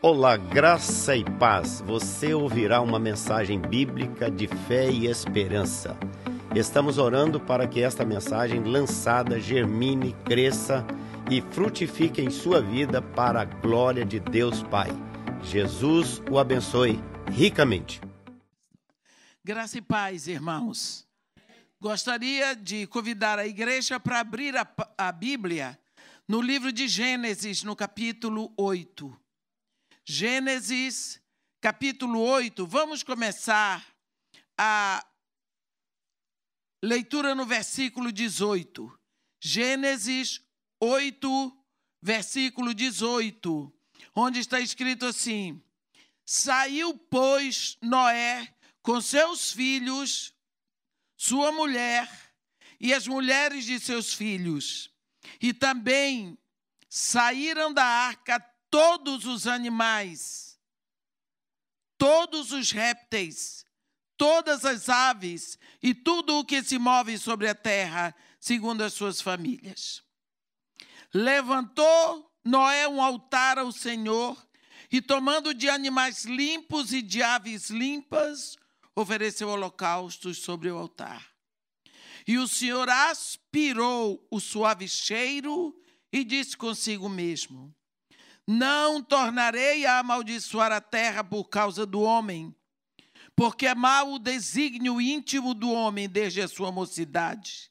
Olá, 0.00 0.36
graça 0.36 1.16
e 1.16 1.24
paz. 1.24 1.82
Você 1.84 2.32
ouvirá 2.32 2.80
uma 2.80 3.00
mensagem 3.00 3.60
bíblica 3.60 4.30
de 4.30 4.46
fé 4.46 4.88
e 4.88 5.08
esperança. 5.08 5.98
Estamos 6.54 6.98
orando 6.98 7.40
para 7.40 7.66
que 7.66 7.82
esta 7.82 8.04
mensagem 8.04 8.62
lançada 8.62 9.40
germine, 9.40 10.14
cresça 10.24 10.86
e 11.28 11.40
frutifique 11.40 12.22
em 12.22 12.30
sua 12.30 12.62
vida 12.62 13.02
para 13.02 13.40
a 13.40 13.44
glória 13.44 14.04
de 14.04 14.20
Deus 14.20 14.62
Pai. 14.62 14.90
Jesus 15.42 16.22
o 16.30 16.38
abençoe 16.38 17.02
ricamente. 17.32 18.00
Graça 19.42 19.78
e 19.78 19.82
paz, 19.82 20.28
irmãos. 20.28 21.08
Gostaria 21.80 22.54
de 22.54 22.86
convidar 22.86 23.36
a 23.36 23.48
igreja 23.48 23.98
para 23.98 24.20
abrir 24.20 24.56
a, 24.56 24.64
a 24.96 25.10
Bíblia 25.10 25.76
no 26.28 26.40
livro 26.40 26.70
de 26.70 26.86
Gênesis, 26.86 27.64
no 27.64 27.74
capítulo 27.74 28.52
8. 28.56 29.27
Gênesis, 30.10 31.20
capítulo 31.60 32.18
8. 32.20 32.66
Vamos 32.66 33.02
começar 33.02 33.86
a 34.56 35.06
leitura 36.82 37.34
no 37.34 37.44
versículo 37.44 38.10
18. 38.10 38.90
Gênesis 39.38 40.40
8, 40.80 41.64
versículo 42.00 42.72
18, 42.72 43.70
onde 44.14 44.38
está 44.38 44.58
escrito 44.58 45.04
assim: 45.04 45.62
Saiu, 46.24 46.96
pois, 46.96 47.76
Noé 47.82 48.48
com 48.80 49.02
seus 49.02 49.52
filhos, 49.52 50.34
sua 51.18 51.52
mulher 51.52 52.10
e 52.80 52.94
as 52.94 53.06
mulheres 53.06 53.66
de 53.66 53.78
seus 53.78 54.14
filhos, 54.14 54.90
e 55.38 55.52
também 55.52 56.38
saíram 56.88 57.74
da 57.74 57.84
arca 57.84 58.42
todos 58.78 59.24
os 59.24 59.48
animais, 59.48 60.56
todos 61.98 62.52
os 62.52 62.70
répteis, 62.70 63.66
todas 64.16 64.64
as 64.64 64.88
aves 64.88 65.58
e 65.82 65.92
tudo 65.92 66.38
o 66.38 66.44
que 66.44 66.62
se 66.62 66.78
move 66.78 67.18
sobre 67.18 67.48
a 67.48 67.56
terra, 67.56 68.14
segundo 68.38 68.84
as 68.84 68.92
suas 68.92 69.20
famílias. 69.20 70.00
Levantou 71.12 72.32
Noé 72.44 72.86
um 72.86 73.02
altar 73.02 73.58
ao 73.58 73.72
Senhor 73.72 74.40
e, 74.92 75.02
tomando 75.02 75.52
de 75.52 75.68
animais 75.68 76.24
limpos 76.24 76.92
e 76.92 77.02
de 77.02 77.20
aves 77.20 77.70
limpas, 77.70 78.56
ofereceu 78.94 79.48
holocaustos 79.48 80.38
sobre 80.38 80.70
o 80.70 80.78
altar. 80.78 81.28
E 82.28 82.38
o 82.38 82.46
Senhor 82.46 82.88
aspirou 82.88 84.24
o 84.30 84.38
suave 84.38 84.86
cheiro 84.86 85.74
e 86.12 86.22
disse 86.22 86.56
consigo 86.56 87.08
mesmo: 87.08 87.74
não 88.50 89.02
tornarei 89.02 89.84
a 89.84 89.98
amaldiçoar 89.98 90.72
a 90.72 90.80
terra 90.80 91.22
por 91.22 91.50
causa 91.50 91.84
do 91.84 92.00
homem, 92.00 92.56
porque 93.36 93.66
é 93.66 93.74
mau 93.74 94.14
o 94.14 94.18
desígnio 94.18 94.98
íntimo 95.02 95.52
do 95.52 95.70
homem 95.70 96.08
desde 96.08 96.40
a 96.40 96.48
sua 96.48 96.72
mocidade. 96.72 97.70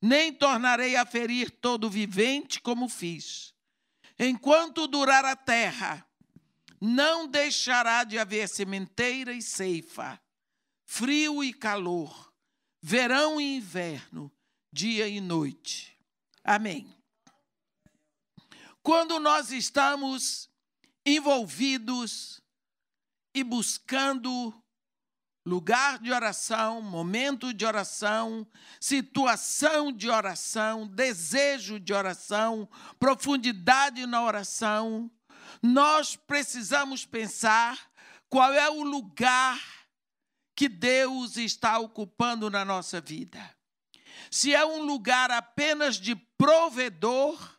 Nem 0.00 0.32
tornarei 0.32 0.94
a 0.94 1.04
ferir 1.04 1.50
todo 1.50 1.90
vivente 1.90 2.60
como 2.60 2.88
fiz. 2.88 3.52
Enquanto 4.16 4.86
durar 4.86 5.24
a 5.24 5.34
terra, 5.34 6.06
não 6.80 7.26
deixará 7.26 8.04
de 8.04 8.16
haver 8.16 8.48
sementeira 8.48 9.32
e 9.32 9.42
ceifa, 9.42 10.20
frio 10.84 11.42
e 11.42 11.52
calor, 11.52 12.32
verão 12.80 13.40
e 13.40 13.56
inverno, 13.56 14.30
dia 14.72 15.08
e 15.08 15.20
noite. 15.20 15.98
Amém. 16.44 17.03
Quando 18.84 19.18
nós 19.18 19.50
estamos 19.50 20.50
envolvidos 21.06 22.42
e 23.34 23.42
buscando 23.42 24.54
lugar 25.46 25.98
de 25.98 26.12
oração, 26.12 26.82
momento 26.82 27.54
de 27.54 27.64
oração, 27.64 28.46
situação 28.78 29.90
de 29.90 30.10
oração, 30.10 30.86
desejo 30.86 31.80
de 31.80 31.94
oração, 31.94 32.68
profundidade 32.98 34.04
na 34.04 34.22
oração, 34.22 35.10
nós 35.62 36.14
precisamos 36.14 37.06
pensar 37.06 37.90
qual 38.28 38.52
é 38.52 38.68
o 38.68 38.82
lugar 38.82 39.62
que 40.54 40.68
Deus 40.68 41.38
está 41.38 41.78
ocupando 41.78 42.50
na 42.50 42.66
nossa 42.66 43.00
vida. 43.00 43.56
Se 44.30 44.54
é 44.54 44.62
um 44.66 44.82
lugar 44.82 45.30
apenas 45.30 45.96
de 45.96 46.14
provedor, 46.14 47.53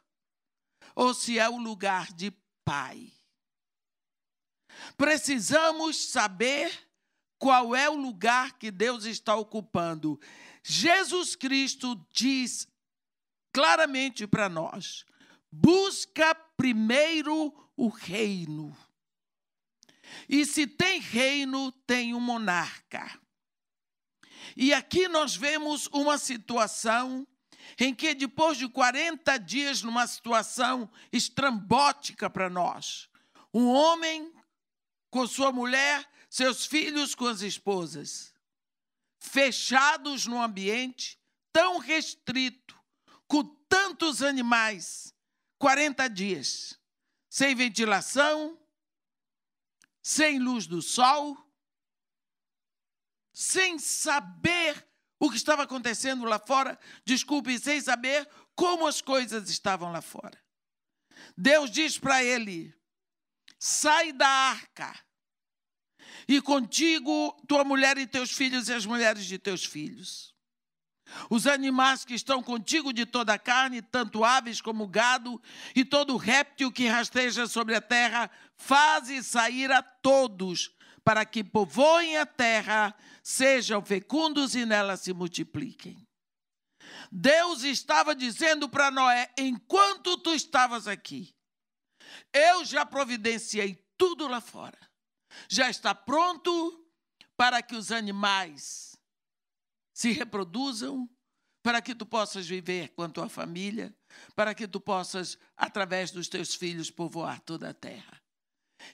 ou 0.95 1.13
se 1.13 1.37
é 1.37 1.49
o 1.49 1.57
lugar 1.57 2.13
de 2.13 2.31
pai. 2.63 3.11
Precisamos 4.97 6.09
saber 6.09 6.71
qual 7.37 7.75
é 7.75 7.89
o 7.89 7.95
lugar 7.95 8.57
que 8.57 8.71
Deus 8.71 9.05
está 9.05 9.35
ocupando. 9.35 10.19
Jesus 10.63 11.35
Cristo 11.35 11.95
diz 12.11 12.67
claramente 13.53 14.25
para 14.25 14.49
nós: 14.49 15.05
busca 15.51 16.33
primeiro 16.57 17.53
o 17.75 17.89
reino. 17.89 18.75
E 20.29 20.45
se 20.45 20.65
tem 20.65 20.99
reino, 20.99 21.71
tem 21.71 22.13
um 22.13 22.19
monarca. 22.19 23.19
E 24.55 24.73
aqui 24.73 25.07
nós 25.07 25.35
vemos 25.35 25.87
uma 25.87 26.17
situação 26.17 27.27
em 27.79 27.93
que 27.93 28.13
depois 28.13 28.57
de 28.57 28.67
40 28.67 29.37
dias, 29.37 29.81
numa 29.81 30.07
situação 30.07 30.89
estrambótica 31.11 32.29
para 32.29 32.49
nós, 32.49 33.09
um 33.53 33.67
homem 33.67 34.33
com 35.09 35.25
sua 35.27 35.51
mulher, 35.51 36.09
seus 36.29 36.65
filhos 36.65 37.15
com 37.15 37.27
as 37.27 37.41
esposas, 37.41 38.33
fechados 39.17 40.25
num 40.25 40.41
ambiente 40.41 41.19
tão 41.51 41.77
restrito, 41.77 42.77
com 43.27 43.43
tantos 43.69 44.21
animais, 44.21 45.13
40 45.57 46.07
dias, 46.09 46.79
sem 47.29 47.55
ventilação, 47.55 48.59
sem 50.03 50.37
luz 50.37 50.67
do 50.67 50.81
sol, 50.81 51.37
sem 53.33 53.79
saber 53.79 54.87
o 55.19 55.29
que 55.29 55.37
estava 55.37 55.63
acontecendo 55.63 56.25
lá 56.25 56.39
fora, 56.39 56.77
desculpe, 57.05 57.57
sem 57.59 57.79
saber 57.81 58.27
como 58.55 58.87
as 58.87 59.01
coisas 59.01 59.49
estavam 59.49 59.91
lá 59.91 60.01
fora. 60.01 60.39
Deus 61.37 61.69
diz 61.71 61.97
para 61.97 62.23
ele: 62.23 62.73
sai 63.59 64.11
da 64.11 64.27
arca, 64.27 64.93
e 66.27 66.41
contigo 66.41 67.35
tua 67.47 67.63
mulher 67.63 67.97
e 67.97 68.07
teus 68.07 68.31
filhos 68.31 68.67
e 68.67 68.73
as 68.73 68.85
mulheres 68.85 69.25
de 69.25 69.37
teus 69.37 69.63
filhos. 69.63 70.35
Os 71.29 71.45
animais 71.45 72.03
que 72.03 72.15
estão 72.15 72.41
contigo 72.41 72.91
de 72.91 73.05
toda 73.05 73.33
a 73.33 73.39
carne, 73.39 73.81
tanto 73.81 74.23
aves 74.23 74.59
como 74.59 74.87
gado, 74.87 75.39
e 75.75 75.85
todo 75.85 76.17
réptil 76.17 76.71
que 76.71 76.87
rasteja 76.87 77.47
sobre 77.47 77.75
a 77.75 77.81
terra, 77.81 78.29
faze 78.57 79.23
sair 79.23 79.71
a 79.71 79.83
todos, 79.83 80.74
para 81.05 81.23
que 81.23 81.43
povoem 81.43 82.17
a 82.17 82.25
terra, 82.25 82.93
sejam 83.21 83.85
fecundos 83.85 84.55
e 84.55 84.65
nela 84.65 84.97
se 84.97 85.13
multipliquem. 85.13 86.03
Deus 87.11 87.63
estava 87.63 88.15
dizendo 88.15 88.67
para 88.67 88.89
Noé: 88.89 89.31
enquanto 89.37 90.17
tu 90.17 90.33
estavas 90.33 90.87
aqui, 90.87 91.35
eu 92.33 92.65
já 92.65 92.83
providenciei 92.83 93.75
tudo 93.95 94.27
lá 94.27 94.41
fora. 94.41 94.77
Já 95.47 95.69
está 95.69 95.93
pronto 95.93 96.83
para 97.37 97.61
que 97.61 97.75
os 97.75 97.91
animais 97.91 98.97
se 99.93 100.11
reproduzam, 100.11 101.07
para 101.61 101.81
que 101.81 101.93
tu 101.93 102.05
possas 102.05 102.47
viver 102.47 102.89
com 102.89 103.03
a 103.03 103.09
tua 103.09 103.29
família, 103.29 103.95
para 104.35 104.55
que 104.55 104.67
tu 104.67 104.81
possas, 104.81 105.37
através 105.55 106.09
dos 106.09 106.27
teus 106.27 106.55
filhos, 106.55 106.89
povoar 106.89 107.39
toda 107.41 107.69
a 107.69 107.73
terra. 107.73 108.24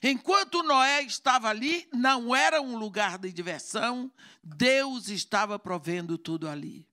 Enquanto 0.02 0.62
Noé 0.62 1.02
estava 1.02 1.48
ali, 1.48 1.88
não 1.92 2.34
era 2.34 2.60
um 2.62 2.76
lugar 2.76 3.18
de 3.18 3.32
diversão, 3.32 4.12
Deus 4.42 5.08
estava 5.08 5.58
provendo 5.58 6.16
tudo 6.16 6.48
ali. 6.48 6.86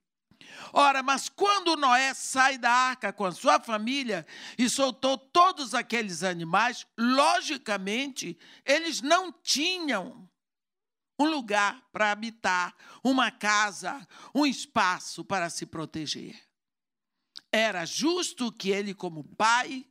Ora, 0.73 1.01
mas 1.01 1.29
quando 1.29 1.75
Noé 1.75 2.13
sai 2.13 2.57
da 2.57 2.71
arca 2.71 3.13
com 3.13 3.25
a 3.25 3.31
sua 3.31 3.59
família 3.59 4.25
e 4.57 4.69
soltou 4.69 5.17
todos 5.17 5.73
aqueles 5.73 6.23
animais, 6.23 6.85
logicamente, 6.97 8.37
eles 8.65 9.01
não 9.01 9.31
tinham 9.31 10.29
um 11.19 11.25
lugar 11.25 11.83
para 11.91 12.11
habitar, 12.11 12.75
uma 13.03 13.29
casa, 13.29 14.07
um 14.33 14.45
espaço 14.45 15.23
para 15.23 15.49
se 15.49 15.65
proteger. 15.65 16.39
Era 17.51 17.85
justo 17.85 18.51
que 18.51 18.69
ele, 18.69 18.93
como 18.93 19.23
pai, 19.35 19.85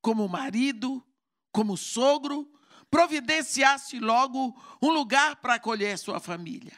como 0.00 0.28
marido, 0.28 1.04
como 1.52 1.76
sogro, 1.76 2.50
providenciasse 2.90 3.98
logo 3.98 4.54
um 4.82 4.90
lugar 4.90 5.36
para 5.36 5.54
acolher 5.54 5.98
sua 5.98 6.20
família. 6.20 6.76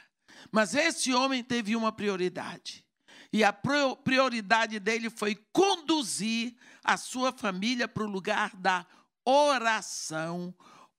Mas 0.50 0.74
esse 0.74 1.12
homem 1.12 1.42
teve 1.42 1.74
uma 1.74 1.92
prioridade. 1.92 2.84
E 3.32 3.42
a 3.42 3.52
prioridade 3.52 4.78
dele 4.78 5.08
foi 5.08 5.34
conduzir 5.52 6.54
a 6.84 6.96
sua 6.96 7.32
família 7.32 7.88
para 7.88 8.02
o 8.02 8.10
lugar 8.10 8.54
da 8.56 8.86
oração, 9.24 10.54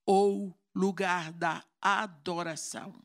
ou 0.06 0.58
lugar 0.74 1.32
da 1.32 1.64
adoração. 1.82 3.04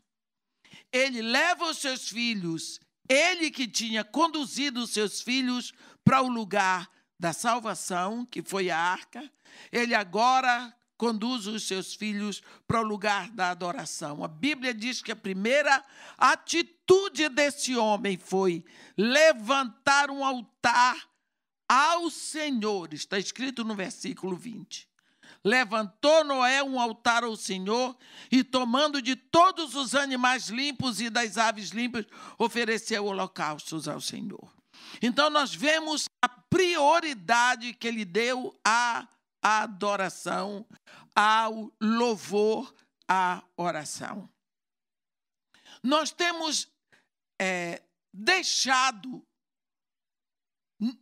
Ele 0.92 1.20
leva 1.20 1.66
os 1.66 1.78
seus 1.78 2.08
filhos, 2.08 2.80
ele 3.08 3.50
que 3.50 3.68
tinha 3.68 4.04
conduzido 4.04 4.82
os 4.82 4.90
seus 4.90 5.20
filhos 5.20 5.72
para 6.04 6.22
o 6.22 6.28
lugar 6.28 6.90
da 7.18 7.32
salvação, 7.32 8.24
que 8.24 8.42
foi 8.42 8.70
a 8.70 8.78
arca, 8.78 9.30
ele 9.72 9.94
agora 9.94 10.74
conduz 10.96 11.46
os 11.46 11.66
seus 11.66 11.94
filhos 11.94 12.42
para 12.66 12.80
o 12.80 12.84
lugar 12.84 13.30
da 13.30 13.50
adoração. 13.50 14.24
A 14.24 14.28
Bíblia 14.28 14.74
diz 14.74 15.00
que 15.00 15.12
a 15.12 15.16
primeira 15.16 15.82
atitude 16.18 17.28
desse 17.28 17.76
homem 17.76 18.18
foi 18.18 18.64
levantar 18.96 20.10
um 20.10 20.24
altar 20.24 20.96
ao 21.68 22.10
Senhor. 22.10 22.92
Está 22.92 23.18
escrito 23.18 23.62
no 23.62 23.76
versículo 23.76 24.36
20. 24.36 24.88
Levantou 25.44 26.24
Noé 26.24 26.64
um 26.64 26.80
altar 26.80 27.22
ao 27.22 27.36
Senhor 27.36 27.96
e, 28.30 28.42
tomando 28.42 29.00
de 29.00 29.14
todos 29.14 29.76
os 29.76 29.94
animais 29.94 30.48
limpos 30.48 31.00
e 31.00 31.08
das 31.08 31.38
aves 31.38 31.70
limpas, 31.70 32.06
ofereceu 32.36 33.06
holocaustos 33.06 33.86
ao 33.86 34.00
Senhor. 34.00 34.52
Então, 35.00 35.30
nós 35.30 35.54
vemos 35.54 36.06
a 36.20 36.28
prioridade 36.50 37.74
que 37.74 37.88
ele 37.88 38.04
deu 38.04 38.58
à 38.64 39.06
adoração, 39.42 40.66
ao 41.14 41.72
louvor, 41.80 42.74
à 43.08 43.42
oração. 43.56 44.28
Nós 45.82 46.10
temos 46.10 46.68
é, 47.40 47.82
deixado 48.12 49.22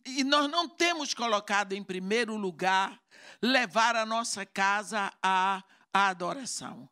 e 0.06 0.25
nós 0.25 0.50
não 0.50 0.69
temos 0.69 1.12
colocado 1.12 1.72
em 1.72 1.82
primeiro 1.82 2.34
lugar 2.37 2.99
levar 3.42 3.94
a 3.94 4.06
nossa 4.06 4.46
casa 4.46 5.12
à, 5.22 5.62
adoração. 5.92 6.88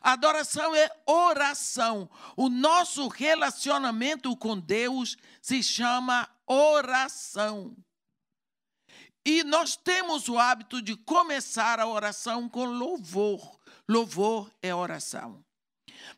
Adoração 0.00 0.74
é 0.74 0.90
oração. 1.06 2.08
O 2.36 2.48
nosso 2.48 3.08
relacionamento 3.08 4.36
com 4.36 4.58
Deus 4.58 5.16
se 5.40 5.62
chama 5.62 6.28
oração. 6.46 7.76
E 9.24 9.44
nós 9.44 9.76
temos 9.76 10.28
o 10.28 10.38
hábito 10.38 10.80
de 10.80 10.96
começar 10.96 11.80
a 11.80 11.86
oração 11.86 12.48
com 12.48 12.64
louvor. 12.64 13.58
Louvor 13.88 14.50
é 14.62 14.74
oração. 14.74 15.44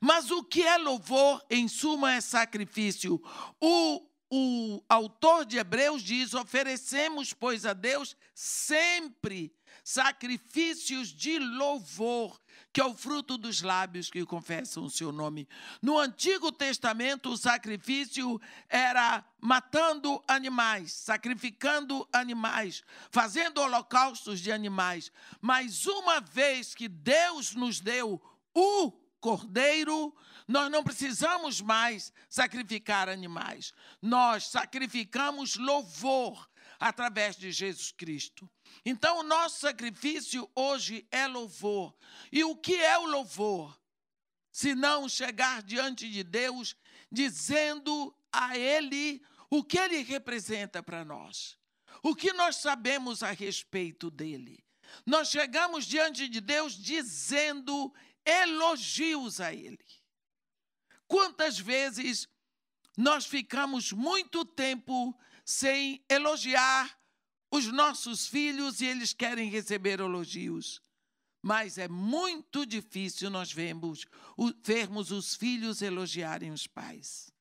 Mas 0.01 0.31
o 0.31 0.45
que 0.45 0.63
é 0.63 0.77
louvor, 0.77 1.45
em 1.51 1.67
suma, 1.67 2.13
é 2.13 2.21
sacrifício. 2.21 3.21
O, 3.61 4.07
o 4.31 4.83
autor 4.89 5.45
de 5.45 5.59
Hebreus 5.59 6.03
diz: 6.03 6.35
oferecemos, 6.35 7.33
pois, 7.33 7.67
a 7.67 7.73
Deus 7.73 8.17
sempre 8.35 9.53
sacrifícios 9.83 11.09
de 11.09 11.39
louvor, 11.39 12.41
que 12.73 12.81
é 12.81 12.85
o 12.85 12.95
fruto 12.95 13.37
dos 13.37 13.63
lábios 13.63 14.11
que 14.11 14.25
confessam 14.25 14.85
o 14.85 14.91
seu 14.91 15.11
nome. 15.11 15.49
No 15.83 15.99
Antigo 15.99 16.53
Testamento, 16.53 17.31
o 17.31 17.37
sacrifício 17.37 18.41
era 18.69 19.25
matando 19.41 20.23
animais, 20.29 20.93
sacrificando 20.93 22.09
animais, 22.13 22.83
fazendo 23.11 23.61
holocaustos 23.61 24.41
de 24.41 24.53
animais. 24.53 25.11
Mas 25.41 25.87
uma 25.87 26.21
vez 26.21 26.75
que 26.75 26.89
Deus 26.89 27.55
nos 27.55 27.81
deu 27.81 28.21
o 28.55 28.93
cordeiro, 29.21 30.15
nós 30.47 30.71
não 30.71 30.83
precisamos 30.83 31.61
mais 31.61 32.13
sacrificar 32.29 33.09
animais. 33.09 33.73
Nós 34.01 34.47
sacrificamos 34.47 35.57
louvor 35.57 36.50
através 36.81 37.37
de 37.37 37.53
Jesus 37.53 37.93
Cristo. 37.93 38.51
Então, 38.87 39.19
o 39.19 39.23
nosso 39.23 39.61
sacrifício 39.61 40.51
hoje 40.55 41.07
é 41.11 41.27
louvor. 41.27 41.95
E 42.33 42.43
o 42.43 42.57
que 42.57 42.75
é 42.75 42.99
o 42.99 43.05
louvor? 43.05 43.79
Se 44.51 44.75
não 44.75 45.07
chegar 45.07 45.63
diante 45.63 46.11
de 46.11 46.25
Deus 46.25 46.75
dizendo 47.13 48.17
a 48.33 48.57
Ele 48.57 49.23
o 49.51 49.63
que 49.63 49.79
Ele 49.79 50.03
representa 50.03 50.83
para 50.83 51.05
nós, 51.05 51.59
o 52.03 52.17
que 52.17 52.33
nós 52.33 52.57
sabemos 52.57 53.23
a 53.23 53.31
respeito 53.31 54.11
dele. 54.11 54.65
Nós 55.05 55.29
chegamos 55.29 55.85
diante 55.85 56.29
de 56.29 56.41
Deus 56.41 56.75
dizendo 56.75 57.95
elogios 58.25 59.41
a 59.41 59.53
Ele. 59.53 59.85
Quantas 61.07 61.59
vezes 61.59 62.27
nós 62.97 63.27
ficamos 63.27 63.93
muito 63.93 64.45
tempo 64.45 65.17
sem 65.51 66.05
elogiar 66.09 66.97
os 67.51 67.67
nossos 67.67 68.27
filhos 68.29 68.81
e 68.81 68.87
eles 68.87 69.13
querem 69.13 69.51
receber 69.51 69.99
elogios. 69.99 70.81
Mas 71.43 71.77
é 71.77 71.89
muito 71.89 72.65
difícil 72.65 73.29
nós 73.31 73.53
vermos, 73.53 74.07
vermos 74.63 75.11
os 75.11 75.35
filhos 75.35 75.83
elogiarem 75.83 76.53
os 76.53 76.67
pais. 76.67 77.33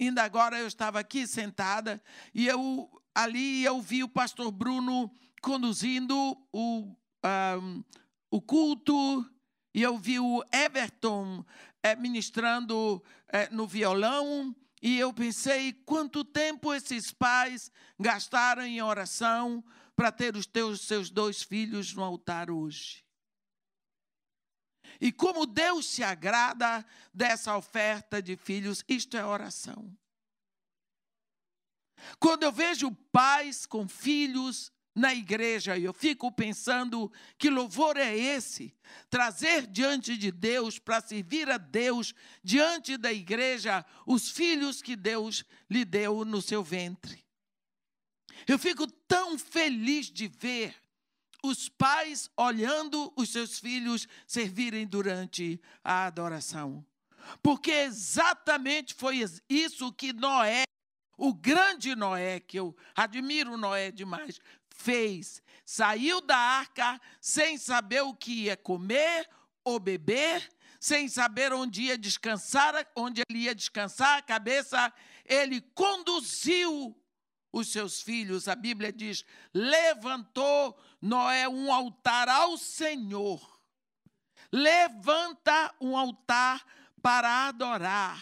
Ainda 0.00 0.22
agora 0.22 0.58
eu 0.58 0.66
estava 0.66 0.98
aqui 0.98 1.26
sentada 1.26 2.02
e 2.34 2.46
eu 2.46 2.90
ali 3.14 3.62
eu 3.62 3.82
vi 3.82 4.02
o 4.02 4.08
pastor 4.08 4.50
Bruno 4.50 5.12
conduzindo 5.42 6.14
o, 6.50 6.96
um, 7.22 7.84
o 8.30 8.40
culto 8.40 9.28
e 9.74 9.82
eu 9.82 9.98
vi 9.98 10.18
o 10.18 10.42
Everton 10.50 11.44
é, 11.82 11.94
ministrando 11.94 13.02
é, 13.28 13.50
no 13.50 13.66
violão 13.66 14.56
e 14.82 14.98
eu 14.98 15.12
pensei 15.12 15.72
quanto 15.72 16.24
tempo 16.24 16.72
esses 16.72 17.12
pais 17.12 17.70
gastaram 17.98 18.62
em 18.62 18.80
oração 18.80 19.62
para 19.94 20.10
ter 20.10 20.36
os 20.36 20.46
teus 20.46 20.80
seus 20.80 21.10
dois 21.10 21.42
filhos 21.42 21.92
no 21.92 22.02
altar 22.02 22.50
hoje. 22.50 23.04
E 24.98 25.12
como 25.12 25.46
Deus 25.46 25.86
se 25.86 26.02
agrada 26.02 26.84
dessa 27.12 27.56
oferta 27.56 28.22
de 28.22 28.36
filhos, 28.36 28.82
isto 28.88 29.16
é 29.16 29.24
oração. 29.24 29.94
Quando 32.18 32.42
eu 32.42 32.52
vejo 32.52 32.90
pais 33.12 33.66
com 33.66 33.86
filhos 33.86 34.72
na 34.94 35.14
igreja. 35.14 35.78
Eu 35.78 35.92
fico 35.92 36.30
pensando 36.32 37.10
que 37.38 37.50
louvor 37.50 37.96
é 37.96 38.16
esse? 38.16 38.74
Trazer 39.08 39.66
diante 39.66 40.16
de 40.16 40.30
Deus, 40.30 40.78
para 40.78 41.00
servir 41.00 41.48
a 41.50 41.58
Deus, 41.58 42.14
diante 42.42 42.96
da 42.96 43.12
igreja, 43.12 43.84
os 44.06 44.30
filhos 44.30 44.82
que 44.82 44.96
Deus 44.96 45.44
lhe 45.68 45.84
deu 45.84 46.24
no 46.24 46.42
seu 46.42 46.62
ventre. 46.62 47.24
Eu 48.46 48.58
fico 48.58 48.86
tão 48.86 49.38
feliz 49.38 50.06
de 50.10 50.28
ver 50.28 50.74
os 51.42 51.68
pais 51.68 52.30
olhando 52.36 53.12
os 53.16 53.30
seus 53.30 53.58
filhos 53.58 54.06
servirem 54.26 54.86
durante 54.86 55.60
a 55.82 56.06
adoração. 56.06 56.84
Porque 57.42 57.70
exatamente 57.70 58.94
foi 58.94 59.24
isso 59.48 59.92
que 59.92 60.12
Noé 60.12 60.64
o 61.20 61.34
grande 61.34 61.94
Noé, 61.94 62.40
que 62.40 62.58
eu 62.58 62.74
admiro 62.96 63.58
Noé 63.58 63.90
demais, 63.90 64.40
fez. 64.80 65.42
Saiu 65.64 66.20
da 66.20 66.36
arca 66.36 67.00
sem 67.20 67.58
saber 67.58 68.00
o 68.02 68.14
que 68.14 68.44
ia 68.44 68.56
comer 68.56 69.28
ou 69.62 69.78
beber, 69.78 70.48
sem 70.80 71.08
saber 71.08 71.52
onde 71.52 71.82
ia 71.82 71.98
descansar, 71.98 72.86
onde 72.96 73.22
ele 73.28 73.40
ia 73.40 73.54
descansar 73.54 74.18
a 74.18 74.22
cabeça, 74.22 74.92
ele 75.24 75.60
conduziu 75.60 76.96
os 77.52 77.70
seus 77.70 78.00
filhos. 78.00 78.48
A 78.48 78.56
Bíblia 78.56 78.92
diz: 78.92 79.24
levantou 79.52 80.76
Noé 81.00 81.48
um 81.48 81.72
altar 81.72 82.28
ao 82.28 82.56
Senhor. 82.56 83.60
Levanta 84.50 85.72
um 85.80 85.96
altar 85.96 86.64
para 87.00 87.46
adorar. 87.48 88.20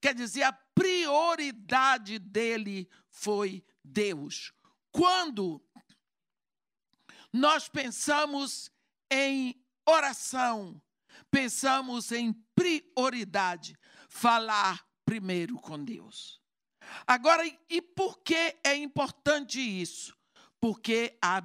Quer 0.00 0.14
dizer, 0.14 0.42
a 0.42 0.52
prioridade 0.52 2.18
dele 2.18 2.88
foi 3.08 3.64
Deus. 3.82 4.52
Quando 4.90 5.62
nós 7.32 7.68
pensamos 7.68 8.70
em 9.10 9.54
oração, 9.86 10.80
pensamos 11.30 12.12
em 12.12 12.32
prioridade, 12.54 13.76
falar 14.08 14.84
primeiro 15.04 15.56
com 15.56 15.82
Deus. 15.82 16.40
Agora, 17.06 17.44
e 17.68 17.82
por 17.82 18.18
que 18.18 18.56
é 18.64 18.74
importante 18.74 19.60
isso? 19.60 20.16
Porque 20.60 21.16
a, 21.22 21.42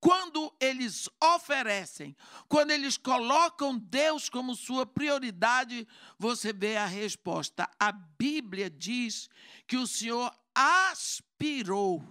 quando 0.00 0.54
eles 0.60 1.08
oferecem, 1.22 2.16
quando 2.48 2.70
eles 2.70 2.96
colocam 2.96 3.76
Deus 3.76 4.28
como 4.28 4.54
sua 4.54 4.86
prioridade, 4.86 5.86
você 6.18 6.52
vê 6.52 6.76
a 6.76 6.86
resposta. 6.86 7.68
A 7.78 7.92
Bíblia 7.92 8.70
diz 8.70 9.28
que 9.66 9.76
o 9.76 9.86
Senhor 9.86 10.32
aspirou 10.54 12.02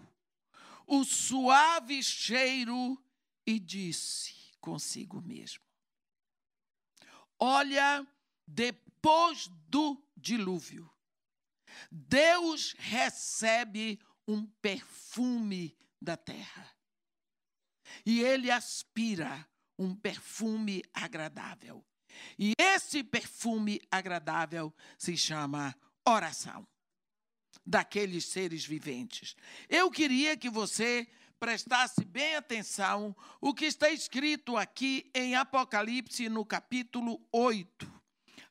o 0.88 1.03
suave 1.03 2.03
cheiro 2.03 3.01
e 3.45 3.59
disse 3.59 4.33
consigo 4.59 5.21
mesmo: 5.21 5.63
Olha, 7.39 8.05
depois 8.47 9.47
do 9.67 10.01
dilúvio, 10.15 10.89
Deus 11.91 12.73
recebe 12.77 13.99
um 14.27 14.45
perfume 14.45 15.77
da 16.01 16.17
terra. 16.17 16.71
E 18.05 18.21
ele 18.21 18.49
aspira 18.49 19.47
um 19.77 19.95
perfume 19.95 20.83
agradável. 20.93 21.85
E 22.39 22.53
esse 22.57 23.03
perfume 23.03 23.81
agradável 23.91 24.73
se 24.97 25.17
chama 25.17 25.75
oração 26.07 26.67
daqueles 27.65 28.25
seres 28.25 28.65
viventes. 28.65 29.35
Eu 29.67 29.91
queria 29.91 30.37
que 30.37 30.49
você 30.49 31.07
prestasse 31.39 32.04
bem 32.06 32.36
atenção 32.36 33.15
o 33.42 33.54
que 33.54 33.65
está 33.65 33.89
escrito 33.89 34.58
aqui 34.58 35.10
em 35.13 35.36
Apocalipse 35.36 36.30
no 36.30 36.46
capítulo 36.46 37.22
8. 37.32 37.92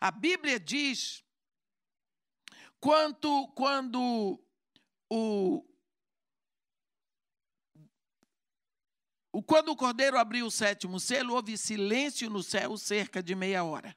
A 0.01 0.11
Bíblia 0.11 0.61
diz 0.61 1.25
quanto 2.79 3.49
quando 3.49 4.39
o 5.11 5.65
quando 9.47 9.71
o 9.71 9.77
cordeiro 9.77 10.17
abriu 10.17 10.47
o 10.47 10.51
sétimo 10.51 11.01
selo, 11.01 11.35
houve 11.35 11.59
silêncio 11.59 12.31
no 12.31 12.43
céu 12.43 12.77
cerca 12.77 13.23
de 13.23 13.35
meia 13.35 13.65
hora. 13.65 13.97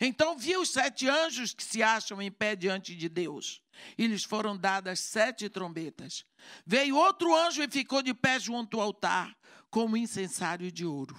Então 0.00 0.36
viu 0.36 0.60
os 0.60 0.70
sete 0.70 1.08
anjos 1.08 1.52
que 1.52 1.64
se 1.64 1.82
acham 1.82 2.20
em 2.20 2.30
pé 2.30 2.54
diante 2.54 2.94
de 2.94 3.08
Deus, 3.08 3.62
e 3.96 4.06
lhes 4.06 4.24
foram 4.24 4.56
dadas 4.56 5.00
sete 5.00 5.48
trombetas. 5.48 6.24
Veio 6.66 6.96
outro 6.96 7.34
anjo 7.34 7.62
e 7.62 7.70
ficou 7.70 8.02
de 8.02 8.14
pé 8.14 8.38
junto 8.38 8.80
ao 8.80 8.86
altar, 8.86 9.36
como 9.70 9.96
incensário 9.96 10.70
de 10.70 10.84
ouro. 10.84 11.18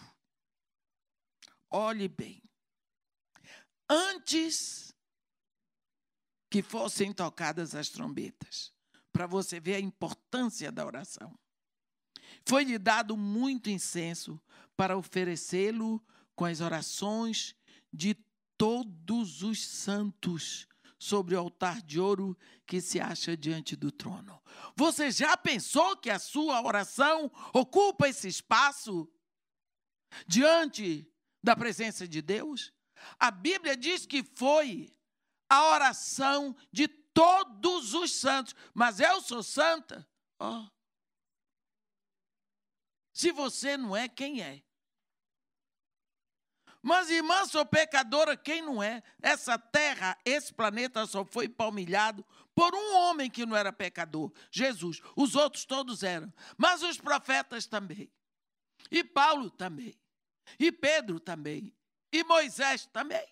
Olhe 1.70 2.08
bem. 2.08 2.42
Antes 3.89 4.94
que 6.50 6.62
fossem 6.62 7.13
tocadas 7.13 7.75
as 7.75 7.89
trombetas, 7.89 8.74
para 9.12 9.28
você 9.28 9.60
ver 9.60 9.75
a 9.75 9.80
importância 9.80 10.72
da 10.72 10.86
oração. 10.86 11.38
Foi-lhe 12.46 12.78
dado 12.78 13.16
muito 13.18 13.70
incenso 13.70 14.42
para 14.75 14.98
oferecê-lo 14.98 16.04
com 16.36 16.46
as 16.46 16.62
orações 16.62 17.56
de 17.92 18.16
todos 18.58 19.44
os 19.44 19.66
santos 19.66 20.68
sobre 21.00 21.34
o 21.34 21.39
altar 21.39 21.82
de 21.82 22.00
ouro 22.00 22.38
que 22.68 22.82
se 22.82 23.00
acha 23.00 23.38
diante 23.38 23.75
do 23.75 23.89
trono. 23.89 24.44
Você 24.75 25.10
já 25.10 25.38
pensou 25.38 25.96
que 25.96 26.10
a 26.10 26.20
sua 26.20 26.62
oração 26.62 27.32
ocupa 27.53 28.10
esse 28.10 28.27
espaço 28.27 29.10
diante 30.27 31.10
da 31.41 31.56
presença 31.56 32.06
de 32.06 32.22
Deus? 32.22 32.74
A 33.18 33.32
Bíblia 33.32 33.77
diz 33.77 34.06
que 34.06 34.22
foi 34.36 34.94
a 35.50 35.72
oração 35.72 36.53
de 36.72 36.88
todos 36.88 37.94
os 37.94 38.12
santos, 38.12 38.53
mas 38.74 39.00
eu 39.00 39.22
sou 39.22 39.41
santa. 39.41 40.08
Oh. 40.38 40.68
Se 43.13 43.32
você 43.32 43.77
não 43.77 43.96
é, 43.96 44.08
quem 44.10 44.41
é? 44.41 44.62
Mas, 46.81 47.09
irmã, 47.09 47.45
sou 47.45 47.65
pecadora, 47.65 48.38
quem 48.38 48.62
não 48.62 48.81
é? 48.81 49.03
Essa 49.21 49.57
terra, 49.57 50.17
esse 50.24 50.53
planeta 50.53 51.05
só 51.05 51.25
foi 51.25 51.50
palmilhado 51.50 52.25
por 52.55 52.74
um 52.74 52.95
homem 52.95 53.29
que 53.29 53.45
não 53.45 53.55
era 53.55 53.74
pecador, 53.74 54.31
Jesus. 54.50 55.01
Os 55.15 55.36
outros 55.36 55.65
todos 55.65 56.03
eram. 56.03 56.33
Mas 56.57 56.81
os 56.81 56.98
profetas 56.98 57.67
também. 57.67 58.12
E 58.89 59.03
Paulo 59.03 59.50
também. 59.50 60.00
E 60.57 60.71
Pedro 60.71 61.19
também. 61.19 61.75
E 62.12 62.24
Moisés 62.24 62.86
também. 62.88 63.27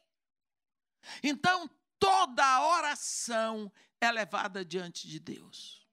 Então, 1.23 1.69
toda 1.97 2.69
oração 2.69 3.71
é 3.99 4.11
levada 4.11 4.63
diante 4.63 5.07
de 5.07 5.19
Deus. 5.19 5.87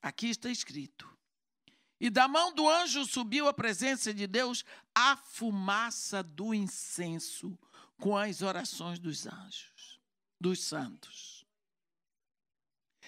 Aqui 0.00 0.28
está 0.28 0.48
escrito: 0.48 1.15
e 2.00 2.10
da 2.10 2.28
mão 2.28 2.52
do 2.52 2.68
anjo 2.68 3.04
subiu 3.04 3.48
à 3.48 3.54
presença 3.54 4.12
de 4.12 4.26
Deus 4.26 4.64
a 4.94 5.16
fumaça 5.16 6.22
do 6.22 6.52
incenso 6.52 7.58
com 7.98 8.16
as 8.16 8.42
orações 8.42 8.98
dos 8.98 9.26
anjos, 9.26 10.00
dos 10.38 10.62
santos. 10.62 11.44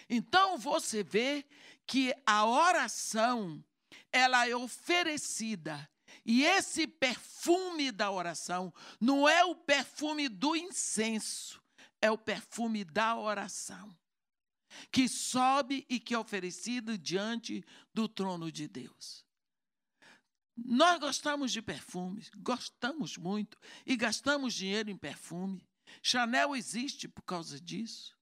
Então 0.09 0.57
você 0.57 1.03
vê 1.03 1.45
que 1.87 2.15
a 2.25 2.47
oração 2.47 3.63
ela 4.11 4.49
é 4.49 4.57
oferecida 4.57 5.89
e 6.25 6.45
esse 6.45 6.87
perfume 6.87 7.93
da 7.93 8.11
oração 8.11 8.73
não 8.99 9.29
é 9.29 9.45
o 9.45 9.55
perfume 9.55 10.29
do 10.29 10.57
incenso, 10.57 11.63
é 12.01 12.11
o 12.11 12.17
perfume 12.17 12.85
da 12.85 13.17
oração 13.17 13.95
que 14.91 15.09
sobe 15.09 15.87
e 15.89 16.01
que 16.01 16.15
é 16.15 16.19
oferecido 16.19 16.99
diante 16.99 17.65
do 17.95 18.09
trono 18.09 18.51
de 18.51 18.67
Deus. 18.67 19.25
Nós 20.57 20.99
gostamos 20.99 21.53
de 21.53 21.63
perfumes, 21.63 22.31
gostamos 22.37 23.17
muito 23.17 23.57
e 23.87 23.97
gastamos 23.97 24.55
dinheiro 24.55 24.91
em 24.91 24.97
perfume. 24.97 25.65
Chanel 26.03 26.57
existe 26.57 27.07
por 27.07 27.23
causa 27.23 27.61
disso. 27.61 28.18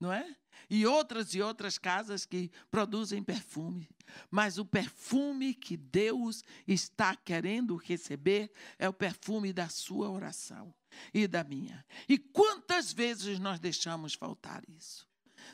Não 0.00 0.12
é? 0.12 0.36
E 0.68 0.86
outras 0.86 1.34
e 1.34 1.42
outras 1.42 1.78
casas 1.78 2.24
que 2.24 2.50
produzem 2.70 3.22
perfume. 3.22 3.88
Mas 4.30 4.58
o 4.58 4.64
perfume 4.64 5.54
que 5.54 5.76
Deus 5.76 6.42
está 6.66 7.14
querendo 7.14 7.76
receber 7.76 8.50
é 8.78 8.88
o 8.88 8.92
perfume 8.92 9.52
da 9.52 9.68
sua 9.68 10.10
oração 10.10 10.74
e 11.12 11.26
da 11.26 11.44
minha. 11.44 11.84
E 12.08 12.18
quantas 12.18 12.92
vezes 12.92 13.38
nós 13.38 13.60
deixamos 13.60 14.14
faltar 14.14 14.62
isso? 14.68 15.06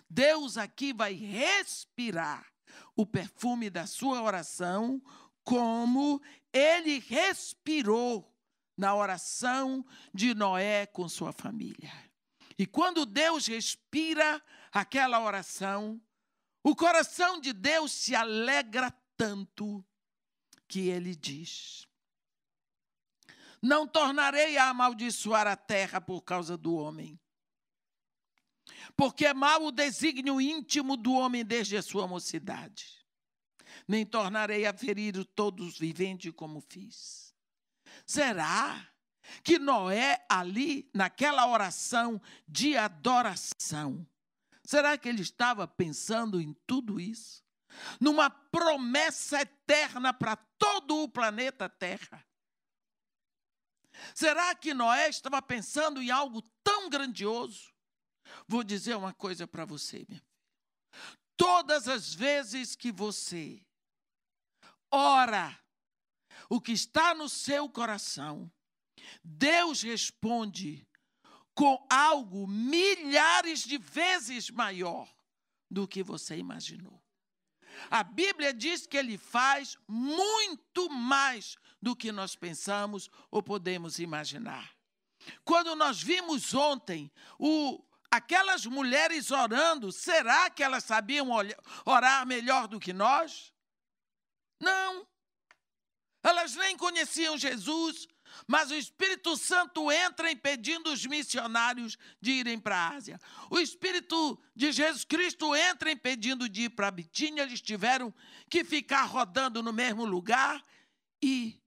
Deus 0.08 0.56
aqui 0.56 0.92
vai 0.92 1.14
respirar 1.14 2.46
o 2.94 3.04
perfume 3.04 3.68
da 3.68 3.86
sua 3.86 4.22
oração, 4.22 5.02
como 5.42 6.20
ele 6.52 6.98
respirou 7.00 8.30
na 8.76 8.94
oração 8.94 9.84
de 10.14 10.34
Noé 10.34 10.86
com 10.86 11.08
sua 11.08 11.32
família. 11.32 12.09
E 12.60 12.66
quando 12.66 13.06
Deus 13.06 13.46
respira 13.46 14.44
aquela 14.70 15.18
oração, 15.24 15.98
o 16.62 16.76
coração 16.76 17.40
de 17.40 17.54
Deus 17.54 17.90
se 17.90 18.14
alegra 18.14 18.90
tanto 19.16 19.82
que 20.68 20.90
ele 20.90 21.16
diz: 21.16 21.88
Não 23.62 23.88
tornarei 23.88 24.58
a 24.58 24.68
amaldiçoar 24.68 25.46
a 25.46 25.56
terra 25.56 26.02
por 26.02 26.20
causa 26.20 26.54
do 26.54 26.74
homem, 26.74 27.18
porque 28.94 29.24
é 29.24 29.32
mau 29.32 29.64
o 29.64 29.72
desígnio 29.72 30.38
íntimo 30.38 30.98
do 30.98 31.14
homem 31.14 31.42
desde 31.42 31.78
a 31.78 31.82
sua 31.82 32.06
mocidade. 32.06 33.06
Nem 33.88 34.04
tornarei 34.04 34.66
a 34.66 34.74
ferir 34.74 35.24
todos 35.34 35.66
os 35.66 35.78
viventes 35.78 36.30
como 36.36 36.60
fiz. 36.60 37.34
Será 38.04 38.89
que 39.42 39.58
Noé, 39.58 40.24
ali, 40.28 40.90
naquela 40.94 41.46
oração 41.46 42.20
de 42.46 42.76
adoração, 42.76 44.06
será 44.64 44.96
que 44.98 45.08
ele 45.08 45.22
estava 45.22 45.66
pensando 45.66 46.40
em 46.40 46.52
tudo 46.66 47.00
isso? 47.00 47.44
Numa 48.00 48.28
promessa 48.28 49.40
eterna 49.40 50.12
para 50.12 50.36
todo 50.36 51.02
o 51.02 51.08
planeta 51.08 51.68
Terra. 51.68 52.26
Será 54.14 54.54
que 54.54 54.74
Noé 54.74 55.08
estava 55.08 55.40
pensando 55.40 56.02
em 56.02 56.10
algo 56.10 56.42
tão 56.64 56.88
grandioso? 56.88 57.72
Vou 58.46 58.64
dizer 58.64 58.96
uma 58.96 59.12
coisa 59.12 59.46
para 59.46 59.64
você, 59.64 60.04
minha 60.08 60.22
Todas 61.36 61.88
as 61.88 62.12
vezes 62.12 62.76
que 62.76 62.92
você 62.92 63.64
ora 64.90 65.58
o 66.50 66.60
que 66.60 66.72
está 66.72 67.14
no 67.14 67.30
seu 67.30 67.66
coração, 67.66 68.52
Deus 69.22 69.82
responde 69.82 70.86
com 71.54 71.86
algo 71.90 72.46
milhares 72.46 73.60
de 73.64 73.78
vezes 73.78 74.50
maior 74.50 75.08
do 75.70 75.86
que 75.86 76.02
você 76.02 76.36
imaginou. 76.36 77.02
A 77.90 78.02
Bíblia 78.02 78.52
diz 78.52 78.86
que 78.86 78.96
ele 78.96 79.16
faz 79.16 79.76
muito 79.86 80.90
mais 80.90 81.56
do 81.80 81.96
que 81.96 82.12
nós 82.12 82.36
pensamos 82.36 83.08
ou 83.30 83.42
podemos 83.42 83.98
imaginar. 83.98 84.74
Quando 85.44 85.74
nós 85.76 86.02
vimos 86.02 86.54
ontem 86.54 87.10
o 87.38 87.82
aquelas 88.10 88.66
mulheres 88.66 89.30
orando, 89.30 89.92
será 89.92 90.50
que 90.50 90.62
elas 90.64 90.82
sabiam 90.82 91.28
orar 91.84 92.26
melhor 92.26 92.66
do 92.66 92.80
que 92.80 92.92
nós? 92.92 93.54
Não. 94.58 95.06
Elas 96.22 96.54
nem 96.56 96.76
conheciam 96.76 97.38
Jesus, 97.38 98.08
mas 98.46 98.70
o 98.70 98.74
Espírito 98.74 99.36
Santo 99.36 99.90
entra 99.90 100.30
impedindo 100.30 100.92
os 100.92 101.04
missionários 101.06 101.96
de 102.20 102.32
irem 102.32 102.58
para 102.58 102.76
a 102.76 102.88
Ásia. 102.90 103.20
O 103.50 103.58
Espírito 103.58 104.38
de 104.54 104.72
Jesus 104.72 105.04
Cristo 105.04 105.54
entra 105.54 105.90
impedindo 105.90 106.48
de 106.48 106.62
ir 106.62 106.70
para 106.70 106.88
a 106.88 106.92
Bitínia. 106.92 107.42
Eles 107.42 107.60
tiveram 107.60 108.12
que 108.48 108.64
ficar 108.64 109.04
rodando 109.04 109.62
no 109.62 109.72
mesmo 109.72 110.04
lugar. 110.04 110.64
E 111.22 111.60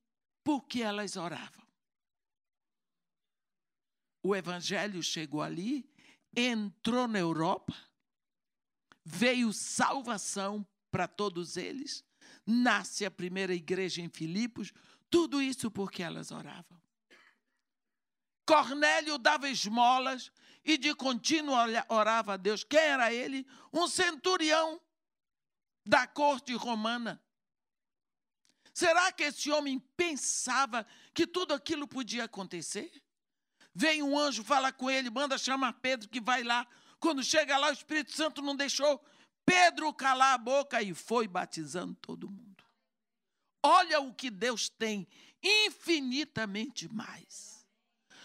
por 0.43 0.65
que 0.65 0.81
elas 0.81 1.15
oravam? 1.15 1.63
O 4.21 4.35
Evangelho 4.35 5.03
chegou 5.03 5.41
ali 5.41 5.85
entrou 6.35 7.07
na 7.07 7.19
Europa, 7.19 7.75
veio 9.05 9.53
salvação 9.53 10.65
para 10.91 11.07
todos 11.07 11.57
eles, 11.57 12.03
nasce 12.45 13.05
a 13.05 13.11
primeira 13.11 13.53
igreja 13.53 14.01
em 14.01 14.09
Filipos, 14.09 14.73
tudo 15.13 15.39
isso 15.39 15.69
porque 15.69 16.01
elas 16.01 16.31
oravam. 16.31 16.81
Cornélio 18.47 19.19
dava 19.19 19.47
esmolas 19.47 20.31
e 20.65 20.75
de 20.75 20.95
contínuo 20.95 21.55
orava 21.87 22.33
a 22.33 22.37
Deus. 22.37 22.63
Quem 22.63 22.79
era 22.79 23.13
ele? 23.13 23.45
Um 23.71 23.87
centurião 23.87 24.81
da 25.85 26.07
corte 26.07 26.55
romana. 26.55 27.23
Será 28.73 29.11
que 29.11 29.21
esse 29.21 29.51
homem 29.51 29.77
pensava 29.95 30.83
que 31.13 31.27
tudo 31.27 31.53
aquilo 31.53 31.87
podia 31.87 32.23
acontecer? 32.23 32.91
Vem 33.71 34.01
um 34.01 34.17
anjo, 34.17 34.43
fala 34.43 34.71
com 34.71 34.89
ele, 34.89 35.11
manda 35.11 35.37
chamar 35.37 35.73
Pedro 35.73 36.09
que 36.09 36.19
vai 36.19 36.41
lá. 36.41 36.65
Quando 36.99 37.23
chega 37.23 37.55
lá, 37.59 37.69
o 37.69 37.73
Espírito 37.73 38.13
Santo 38.13 38.41
não 38.41 38.55
deixou 38.55 38.99
Pedro 39.45 39.93
calar 39.93 40.33
a 40.33 40.39
boca 40.39 40.81
e 40.81 40.91
foi 40.91 41.27
batizando 41.27 41.93
todo 42.01 42.31
mundo. 42.31 42.42
Olha 43.63 44.01
o 44.01 44.13
que 44.13 44.29
Deus 44.29 44.67
tem 44.67 45.07
infinitamente 45.41 46.91
mais. 46.93 47.65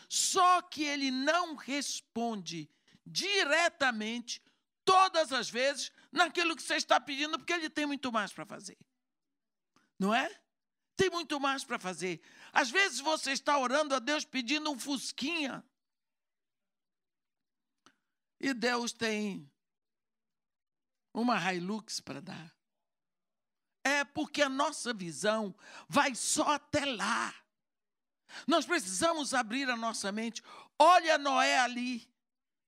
Só 0.08 0.60
que 0.62 0.82
ele 0.82 1.10
não 1.10 1.54
responde 1.54 2.68
diretamente, 3.06 4.42
todas 4.84 5.32
as 5.32 5.48
vezes, 5.48 5.92
naquilo 6.10 6.56
que 6.56 6.62
você 6.62 6.76
está 6.76 7.00
pedindo, 7.00 7.38
porque 7.38 7.52
ele 7.52 7.70
tem 7.70 7.86
muito 7.86 8.10
mais 8.10 8.32
para 8.32 8.44
fazer. 8.44 8.76
Não 9.98 10.14
é? 10.14 10.28
Tem 10.96 11.10
muito 11.10 11.38
mais 11.38 11.64
para 11.64 11.78
fazer. 11.78 12.20
Às 12.52 12.70
vezes 12.70 13.00
você 13.00 13.32
está 13.32 13.58
orando 13.58 13.94
a 13.94 13.98
Deus 13.98 14.24
pedindo 14.24 14.70
um 14.70 14.78
fusquinha. 14.78 15.64
E 18.40 18.52
Deus 18.54 18.92
tem 18.92 19.50
uma 21.12 21.52
Hilux 21.52 22.00
para 22.00 22.20
dar. 22.20 22.57
É 23.88 24.04
porque 24.04 24.42
a 24.42 24.48
nossa 24.48 24.92
visão 24.92 25.54
vai 25.88 26.14
só 26.14 26.52
até 26.54 26.84
lá. 26.84 27.34
Nós 28.46 28.66
precisamos 28.66 29.32
abrir 29.32 29.68
a 29.70 29.76
nossa 29.76 30.12
mente. 30.12 30.42
Olha 30.78 31.16
Noé 31.16 31.58
ali, 31.58 32.06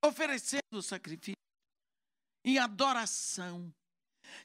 oferecendo 0.03 0.63
o 0.73 0.83
sacrifício, 0.83 1.37
em 2.45 2.59
adoração, 2.59 3.73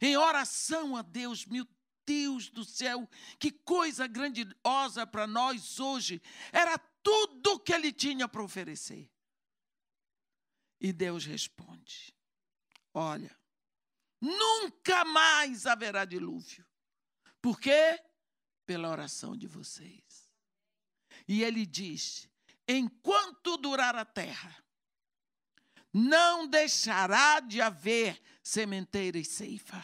em 0.02 0.18
oração 0.18 0.98
a 0.98 1.02
Deus. 1.02 1.46
Meu 1.46 1.66
Deus 2.06 2.50
do 2.50 2.64
céu, 2.64 3.10
que 3.40 3.52
coisa 3.52 4.06
grandiosa 4.08 5.08
para 5.08 5.26
nós 5.26 5.80
hoje. 5.80 6.22
Era 6.52 6.78
tudo 7.02 7.60
que 7.60 7.74
ele 7.74 7.92
tinha 7.92 8.28
para 8.28 8.44
oferecer. 8.44 9.10
E 10.80 10.92
Deus 10.92 11.26
responde: 11.26 12.14
Olha, 12.94 13.36
nunca 14.26 15.06
mais 15.06 15.66
haverá 15.66 16.06
dilúvio. 16.06 16.66
Por 17.42 17.60
quê? 17.60 18.02
Pela 18.66 18.90
oração 18.90 19.38
de 19.38 19.48
vocês. 19.48 20.30
E 21.28 21.44
ele 21.44 21.66
diz: 21.66 22.28
enquanto 22.68 23.58
durar 23.58 23.96
a 23.96 24.06
terra, 24.06 24.56
não 25.94 26.48
deixará 26.48 27.40
de 27.40 27.62
haver 27.62 28.22
sementeira 28.42 29.18
e 29.18 29.26
ceifa 29.26 29.84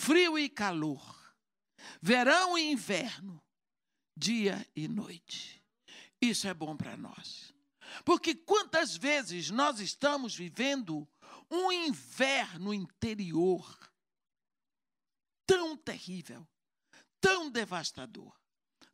frio 0.00 0.38
e 0.38 0.48
calor, 0.48 1.34
verão 2.00 2.56
e 2.56 2.72
inverno, 2.72 3.42
dia 4.16 4.66
e 4.74 4.88
noite. 4.88 5.62
Isso 6.18 6.48
é 6.48 6.54
bom 6.54 6.74
para 6.74 6.96
nós. 6.96 7.54
Porque 8.02 8.34
quantas 8.34 8.96
vezes 8.96 9.50
nós 9.50 9.78
estamos 9.78 10.34
vivendo 10.34 11.06
um 11.50 11.72
inverno 11.72 12.72
interior 12.72 13.78
tão 15.46 15.76
terrível, 15.76 16.46
tão 17.20 17.50
devastador, 17.50 18.38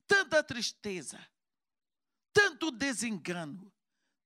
tanta 0.07 0.43
tristeza, 0.43 1.19
tanto 2.33 2.71
desengano, 2.71 3.73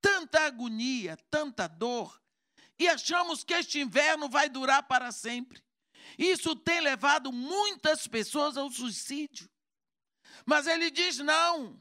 tanta 0.00 0.46
agonia, 0.46 1.16
tanta 1.30 1.66
dor, 1.66 2.20
e 2.78 2.88
achamos 2.88 3.44
que 3.44 3.52
este 3.52 3.78
inverno 3.80 4.28
vai 4.28 4.48
durar 4.48 4.84
para 4.84 5.12
sempre. 5.12 5.62
Isso 6.16 6.56
tem 6.56 6.80
levado 6.80 7.30
muitas 7.30 8.06
pessoas 8.06 8.56
ao 8.56 8.70
suicídio. 8.70 9.50
Mas 10.46 10.66
ele 10.66 10.90
diz: 10.90 11.18
não. 11.18 11.78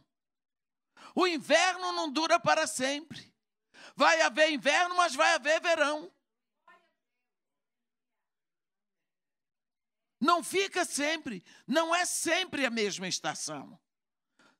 O 1.15 1.25
inverno 1.25 1.91
não 1.93 2.11
dura 2.11 2.39
para 2.39 2.67
sempre. 2.67 3.33
Vai 3.95 4.21
haver 4.21 4.51
inverno, 4.51 4.95
mas 4.95 5.15
vai 5.15 5.35
haver 5.35 5.61
verão. 5.61 6.11
Não 10.19 10.43
fica 10.43 10.83
sempre, 10.83 11.43
não 11.65 11.95
é 11.95 12.05
sempre 12.05 12.65
a 12.65 12.69
mesma 12.69 13.07
estação. 13.07 13.79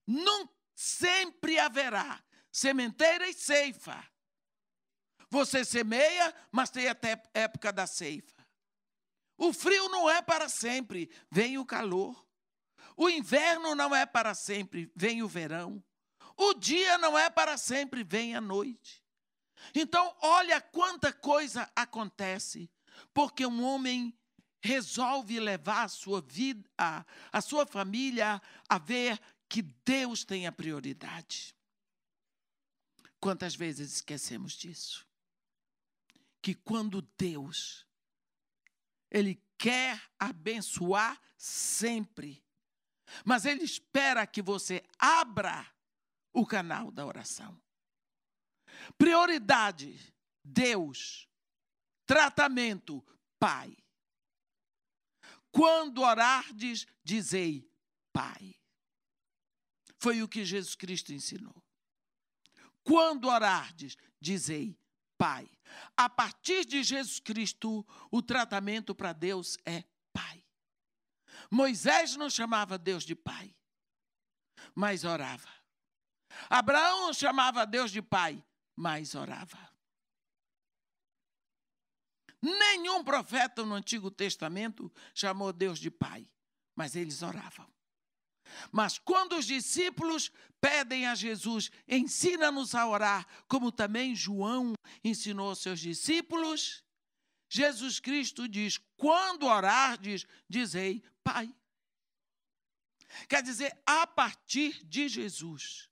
Não 0.07 0.49
sempre 0.73 1.59
haverá 1.59 2.23
sementeira 2.51 3.27
e 3.27 3.33
ceifa. 3.33 4.03
Você 5.29 5.63
semeia, 5.63 6.33
mas 6.51 6.69
tem 6.69 6.87
até 6.87 7.21
época 7.33 7.71
da 7.71 7.85
ceifa. 7.85 8.47
O 9.37 9.53
frio 9.53 9.87
não 9.89 10.09
é 10.09 10.21
para 10.21 10.49
sempre, 10.49 11.09
vem 11.29 11.57
o 11.57 11.65
calor. 11.65 12.25
O 12.97 13.09
inverno 13.09 13.75
não 13.75 13.95
é 13.95 14.05
para 14.05 14.33
sempre, 14.33 14.91
vem 14.95 15.21
o 15.21 15.27
verão. 15.27 15.83
O 16.35 16.53
dia 16.53 16.97
não 16.97 17.17
é 17.17 17.29
para 17.29 17.57
sempre, 17.57 18.03
vem 18.03 18.35
a 18.35 18.41
noite. 18.41 19.03
Então, 19.75 20.15
olha 20.21 20.59
quanta 20.59 21.13
coisa 21.13 21.69
acontece, 21.75 22.69
porque 23.13 23.45
um 23.45 23.63
homem 23.63 24.17
resolve 24.61 25.39
levar 25.39 25.83
a 25.83 25.87
sua 25.87 26.21
vida, 26.21 26.69
a, 26.77 27.05
a 27.31 27.41
sua 27.41 27.65
família 27.65 28.41
a 28.67 28.77
ver 28.77 29.19
que 29.47 29.61
Deus 29.61 30.23
tem 30.23 30.47
a 30.47 30.51
prioridade. 30.51 31.55
Quantas 33.19 33.55
vezes 33.55 33.93
esquecemos 33.95 34.53
disso? 34.53 35.07
Que 36.41 36.53
quando 36.53 37.01
Deus 37.17 37.85
ele 39.11 39.41
quer 39.57 40.01
abençoar 40.17 41.19
sempre. 41.37 42.43
Mas 43.25 43.45
ele 43.45 43.63
espera 43.63 44.27
que 44.27 44.41
você 44.41 44.83
abra 44.97 45.65
o 46.31 46.45
canal 46.45 46.91
da 46.91 47.05
oração. 47.05 47.59
Prioridade: 48.97 50.13
Deus. 50.43 51.27
Tratamento: 52.05 53.03
Pai. 53.39 53.75
Quando 55.51 56.01
orardes, 56.01 56.85
dizei 57.03 57.69
Pai. 58.13 58.55
Foi 59.97 60.21
o 60.21 60.27
que 60.27 60.45
Jesus 60.45 60.75
Cristo 60.75 61.11
ensinou. 61.13 61.63
Quando 62.83 63.27
orardes, 63.27 63.97
dizei 64.19 64.77
Pai. 65.17 65.49
A 65.95 66.09
partir 66.09 66.65
de 66.65 66.81
Jesus 66.81 67.19
Cristo, 67.19 67.85
o 68.09 68.21
tratamento 68.21 68.95
para 68.95 69.13
Deus 69.13 69.57
é 69.65 69.83
Pai. 70.13 70.43
Moisés 71.51 72.15
não 72.15 72.29
chamava 72.29 72.77
Deus 72.77 73.03
de 73.03 73.15
Pai, 73.15 73.55
mas 74.73 75.03
orava. 75.03 75.49
Abraão 76.49 77.13
chamava 77.13 77.65
Deus 77.65 77.91
de 77.91 78.01
Pai, 78.01 78.43
mas 78.75 79.15
orava. 79.15 79.68
Nenhum 82.41 83.03
profeta 83.03 83.65
no 83.65 83.75
Antigo 83.75 84.09
Testamento 84.09 84.91
chamou 85.13 85.51
Deus 85.51 85.79
de 85.79 85.91
Pai, 85.91 86.29
mas 86.75 86.95
eles 86.95 87.21
oravam. 87.21 87.67
Mas 88.71 88.97
quando 88.97 89.37
os 89.37 89.45
discípulos 89.45 90.31
pedem 90.59 91.05
a 91.05 91.15
Jesus, 91.15 91.69
ensina-nos 91.87 92.73
a 92.73 92.87
orar, 92.87 93.27
como 93.47 93.71
também 93.71 94.15
João 94.15 94.73
ensinou 95.03 95.53
seus 95.55 95.79
discípulos, 95.79 96.83
Jesus 97.49 97.99
Cristo 97.99 98.47
diz: 98.47 98.79
quando 98.97 99.45
orardes, 99.45 100.25
dizei 100.47 101.03
Pai. 101.23 101.53
Quer 103.27 103.41
dizer, 103.41 103.75
a 103.85 104.05
partir 104.05 104.85
de 104.85 105.09
Jesus, 105.09 105.89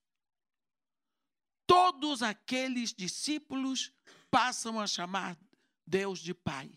todos 1.66 2.22
aqueles 2.22 2.94
discípulos 2.94 3.92
passam 4.30 4.80
a 4.80 4.86
chamar 4.86 5.36
Deus 5.88 6.19
de 6.19 6.34
Pai. 6.34 6.71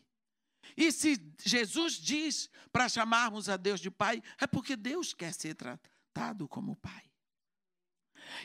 E 0.77 0.93
se 0.93 1.21
Jesus 1.45 1.95
diz 1.95 2.49
para 2.73 2.89
chamarmos 2.89 3.49
a 3.49 3.57
Deus 3.57 3.81
de 3.81 3.91
Pai, 3.91 4.23
é 4.41 4.47
porque 4.47 4.77
Deus 4.77 5.13
quer 5.13 5.35
ser 5.35 5.55
tratado 5.55 6.49
como 6.49 6.77
Pai. 6.77 7.11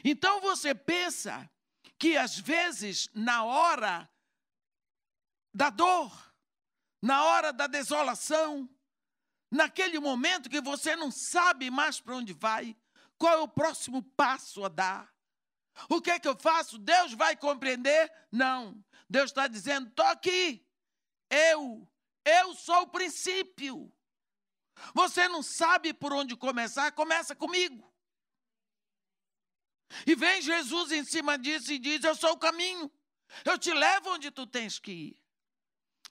Então 0.04 0.41
você 0.41 0.73
pensa 0.73 1.49
que 1.97 2.17
às 2.17 2.38
vezes, 2.38 3.08
na 3.13 3.43
hora 3.43 4.10
da 5.54 5.69
dor, 5.69 6.34
na 7.01 7.23
hora 7.23 7.54
da 7.54 7.67
desolação, 7.67 8.69
naquele 9.51 9.99
momento 9.99 10.49
que 10.49 10.60
você 10.60 10.95
não 10.95 11.12
sabe 11.12 11.69
mais 11.69 11.99
para 11.99 12.15
onde 12.15 12.34
vai, 12.34 12.75
qual 13.17 13.34
é 13.34 13.41
o 13.41 13.47
próximo 13.47 14.01
passo 14.01 14.65
a 14.65 14.69
dar? 14.69 15.13
O 15.89 16.01
que 16.01 16.12
é 16.12 16.19
que 16.19 16.28
eu 16.28 16.38
faço? 16.38 16.78
Deus 16.78 17.13
vai 17.13 17.36
compreender? 17.36 18.12
Não. 18.32 18.84
Deus 19.10 19.32
está 19.32 19.48
dizendo: 19.48 19.91
aqui. 20.02 20.65
Eu 21.30 21.88
eu 22.26 22.56
sou 22.56 22.82
o 22.82 22.88
princípio. 22.88 23.94
Você 24.94 25.28
não 25.28 25.44
sabe 25.44 25.94
por 25.94 26.12
onde 26.12 26.36
começar? 26.36 26.91
Começa 26.91 27.36
comigo. 27.36 27.94
E 30.08 30.15
vem 30.15 30.41
Jesus 30.41 30.91
em 30.91 31.06
cima 31.06 31.38
disso 31.38 31.72
e 31.72 31.78
diz: 31.78 32.04
Eu 32.04 32.15
sou 32.15 32.32
o 32.32 32.39
caminho. 32.39 32.91
Eu 33.46 33.58
te 33.60 33.72
levo 33.72 34.10
onde 34.10 34.32
tu 34.32 34.48
tens 34.48 34.80
que 34.80 34.91
ir. 34.91 35.24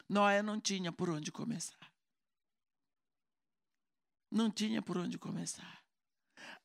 Noé 0.09 0.41
não 0.43 0.61
tinha 0.61 0.93
por 0.93 1.11
onde 1.11 1.33
começar. 1.33 1.93
Não 4.31 4.51
tinha 4.51 4.81
por 4.81 4.97
onde 4.97 5.19
começar. 5.19 5.85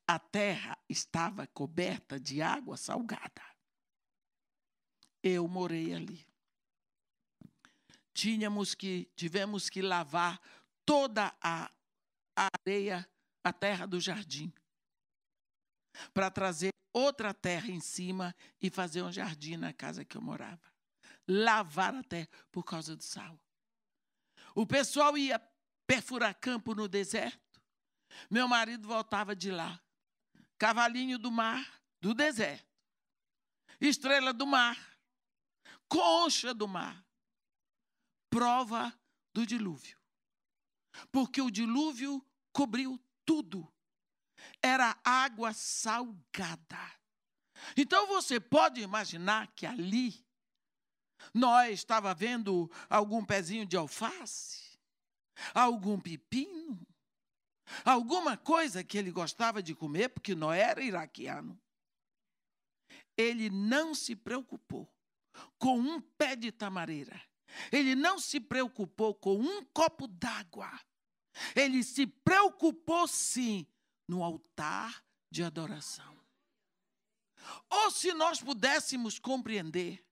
A 0.08 0.20
terra 0.20 0.78
estava 0.88 1.48
coberta 1.48 2.20
de 2.20 2.42
água 2.42 2.78
salgada. 2.78 3.44
Eu 5.24 5.48
morei 5.48 5.94
ali. 5.94 6.26
Tínhamos 8.14 8.76
que, 8.76 9.10
tivemos 9.16 9.70
que 9.70 9.82
lavar 9.82 10.42
toda 10.86 11.34
a 11.42 11.72
areia, 12.36 13.08
a 13.44 13.54
terra 13.54 13.86
do 13.86 14.00
jardim, 14.00 14.52
para 16.14 16.30
trazer 16.30 16.72
outra 16.94 17.34
terra 17.34 17.70
em 17.70 17.80
cima 17.80 18.36
e 18.62 18.70
fazer 18.70 19.04
um 19.04 19.12
jardim 19.12 19.56
na 19.56 19.74
casa 19.74 20.04
que 20.04 20.18
eu 20.18 20.22
morava. 20.22 20.62
Lavar 21.28 21.94
a 21.94 22.04
terra 22.04 22.28
por 22.52 22.64
causa 22.64 22.96
do 22.96 23.04
sal. 23.04 23.40
O 24.56 24.66
pessoal 24.66 25.18
ia 25.18 25.40
perfurar 25.86 26.34
campo 26.36 26.74
no 26.74 26.88
deserto. 26.88 27.62
Meu 28.30 28.48
marido 28.48 28.88
voltava 28.88 29.36
de 29.36 29.52
lá. 29.52 29.80
Cavalinho 30.58 31.18
do 31.18 31.32
mar, 31.32 31.82
do 32.02 32.14
deserto. 32.14 32.66
Estrela 33.80 34.34
do 34.34 34.46
mar. 34.46 34.78
Concha 35.89 36.54
do 36.54 36.67
mar. 36.67 37.04
Prova 38.30 38.93
do 39.34 39.45
dilúvio. 39.45 39.97
Porque 41.12 41.41
o 41.41 41.49
dilúvio 41.49 42.23
cobriu 42.54 42.99
tudo 43.25 43.67
era 44.62 44.97
água 45.04 45.52
salgada. 45.54 46.99
Então 47.75 48.08
você 48.08 48.39
pode 48.39 48.82
imaginar 48.82 49.47
que 49.54 49.65
ali 49.65 50.25
Noé 51.34 51.71
estava 51.71 52.13
vendo 52.13 52.71
algum 52.89 53.25
pezinho 53.25 53.65
de 53.65 53.75
alface, 53.75 54.80
algum 55.54 55.99
pepino, 55.99 56.80
alguma 57.84 58.38
coisa 58.38 58.84
que 58.84 58.97
ele 58.97 59.12
gostava 59.12 59.62
de 59.62 59.75
comer, 59.75 60.10
porque 60.10 60.34
Noé 60.34 60.62
era 60.62 60.82
iraquiano. 60.82 61.60
Ele 63.17 63.49
não 63.49 63.93
se 63.93 64.15
preocupou 64.15 64.89
com 65.58 65.80
um 65.80 66.02
pé 66.02 66.36
de 66.36 66.52
tamareira. 66.52 67.22
Ele 67.72 67.96
não 67.96 68.20
se 68.20 68.39
preocupou 68.39 69.13
com 69.13 69.39
um 69.39 69.63
copo 69.65 70.08
d'água. 70.08 70.70
Ele 71.56 71.84
se 71.84 72.06
preocupou 72.06 73.08
sim 73.08 73.65
no 74.08 74.24
altar 74.24 75.04
de 75.30 75.44
adoração. 75.44 76.18
Ou 77.70 77.92
se 77.92 78.13
nós 78.13 78.42
pudéssemos 78.42 79.18
compreender 79.20 80.04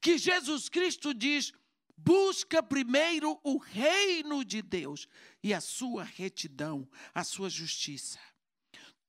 que 0.00 0.18
Jesus 0.18 0.68
Cristo 0.68 1.14
diz: 1.14 1.52
busca 1.96 2.62
primeiro 2.62 3.38
o 3.42 3.58
reino 3.58 4.44
de 4.44 4.62
Deus 4.62 5.08
e 5.42 5.54
a 5.54 5.60
sua 5.60 6.04
retidão, 6.04 6.88
a 7.14 7.24
sua 7.24 7.48
justiça. 7.48 8.18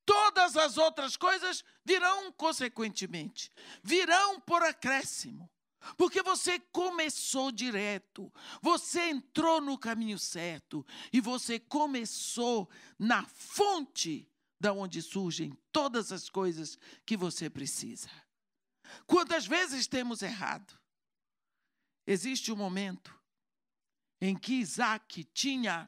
Todas 0.08 0.56
as 0.56 0.78
outras 0.78 1.18
coisas 1.18 1.62
virão 1.84 2.32
consequentemente, 2.32 3.52
virão 3.82 4.40
por 4.40 4.62
acréscimo. 4.62 5.50
Porque 5.98 6.22
você 6.22 6.58
começou 6.58 7.52
direto, 7.52 8.32
você 8.62 9.10
entrou 9.10 9.60
no 9.60 9.76
caminho 9.76 10.18
certo 10.18 10.84
e 11.12 11.20
você 11.20 11.60
começou 11.60 12.70
na 12.98 13.22
fonte 13.26 14.26
da 14.58 14.72
onde 14.72 15.02
surgem 15.02 15.52
todas 15.70 16.10
as 16.10 16.30
coisas 16.30 16.78
que 17.04 17.14
você 17.14 17.50
precisa. 17.50 18.08
Quantas 19.06 19.46
vezes 19.46 19.86
temos 19.86 20.22
errado? 20.22 20.74
Existe 22.06 22.50
um 22.50 22.56
momento 22.56 23.14
em 24.22 24.34
que 24.34 24.54
Isaac 24.54 25.22
tinha 25.34 25.86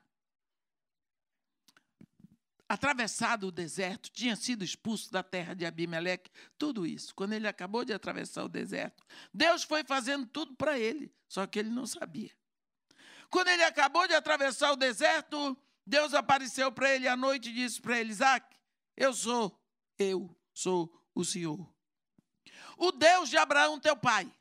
atravessado 2.70 3.48
o 3.48 3.50
deserto, 3.50 4.08
tinha 4.12 4.36
sido 4.36 4.62
expulso 4.62 5.10
da 5.10 5.24
terra 5.24 5.54
de 5.54 5.66
Abimeleque, 5.66 6.30
tudo 6.56 6.86
isso. 6.86 7.12
Quando 7.16 7.32
ele 7.32 7.48
acabou 7.48 7.84
de 7.84 7.92
atravessar 7.92 8.44
o 8.44 8.48
deserto, 8.48 9.04
Deus 9.34 9.64
foi 9.64 9.82
fazendo 9.82 10.24
tudo 10.24 10.54
para 10.54 10.78
ele, 10.78 11.12
só 11.26 11.48
que 11.48 11.58
ele 11.58 11.68
não 11.68 11.84
sabia. 11.84 12.30
Quando 13.28 13.48
ele 13.48 13.64
acabou 13.64 14.06
de 14.06 14.14
atravessar 14.14 14.70
o 14.70 14.76
deserto, 14.76 15.58
Deus 15.84 16.14
apareceu 16.14 16.70
para 16.70 16.94
ele 16.94 17.08
à 17.08 17.16
noite 17.16 17.50
e 17.50 17.54
disse 17.54 17.80
para 17.80 17.98
ele: 17.98 18.10
Isaac, 18.10 18.56
eu 18.96 19.12
sou, 19.12 19.60
eu 19.98 20.32
sou 20.54 20.96
o 21.12 21.24
Senhor. 21.24 21.68
O 22.76 22.92
Deus 22.92 23.28
de 23.28 23.36
Abraão, 23.36 23.80
teu 23.80 23.96
pai. 23.96 24.32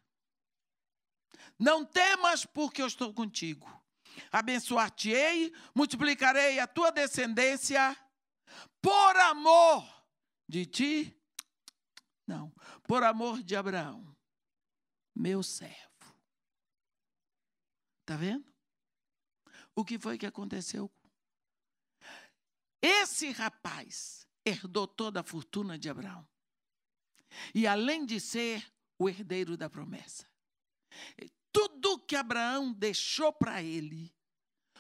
Não 1.58 1.84
temas, 1.84 2.46
porque 2.46 2.80
eu 2.80 2.88
estou 2.88 3.12
contigo. 3.12 3.68
Abençoar-te-ei, 4.32 5.52
multiplicarei 5.74 6.60
a 6.60 6.68
tua 6.68 6.92
descendência 6.92 7.98
por 8.82 9.18
amor 9.18 9.88
de 10.48 10.66
ti? 10.66 11.16
Não, 12.26 12.54
por 12.84 13.04
amor 13.04 13.42
de 13.42 13.56
Abraão, 13.56 14.16
meu 15.16 15.42
servo. 15.42 15.80
Está 18.02 18.16
vendo? 18.16 18.52
O 19.76 19.86
que 19.86 20.00
foi 20.00 20.18
que 20.18 20.26
aconteceu? 20.26 20.92
Esse 22.82 23.32
rapaz 23.32 24.28
herdou 24.46 24.88
toda 24.88 25.20
a 25.20 25.24
fortuna 25.24 25.78
de 25.78 25.90
Abraão. 25.90 26.28
E 27.54 27.68
além 27.68 28.06
de 28.06 28.20
ser 28.20 28.72
o 28.98 29.08
herdeiro 29.08 29.56
da 29.56 29.70
promessa, 29.70 30.28
tudo 31.52 32.00
que 32.00 32.16
Abraão 32.16 32.74
deixou 32.74 33.32
para 33.32 33.62
ele 33.62 34.14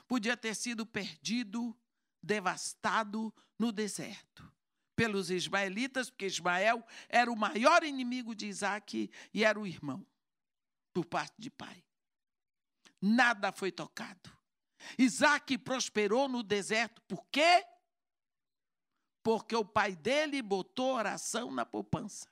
podia 0.07 0.35
ter 0.35 0.55
sido 0.55 0.85
perdido 0.85 1.77
devastado 2.21 3.33
no 3.57 3.71
deserto 3.71 4.49
pelos 4.95 5.31
ismaelitas, 5.31 6.09
porque 6.09 6.25
Ismael 6.25 6.85
era 7.07 7.31
o 7.31 7.35
maior 7.35 7.83
inimigo 7.83 8.35
de 8.35 8.47
Isaac 8.47 9.09
e 9.33 9.43
era 9.45 9.57
o 9.57 9.65
irmão, 9.65 10.05
por 10.93 11.05
parte 11.05 11.35
de 11.39 11.49
pai. 11.49 11.81
Nada 13.01 13.51
foi 13.53 13.71
tocado. 13.71 14.37
Isaac 14.97 15.57
prosperou 15.59 16.27
no 16.27 16.43
deserto, 16.43 17.01
por 17.03 17.25
quê? 17.31 17.65
Porque 19.23 19.55
o 19.55 19.63
pai 19.63 19.95
dele 19.95 20.41
botou 20.41 20.95
oração 20.95 21.49
na 21.49 21.65
poupança. 21.65 22.27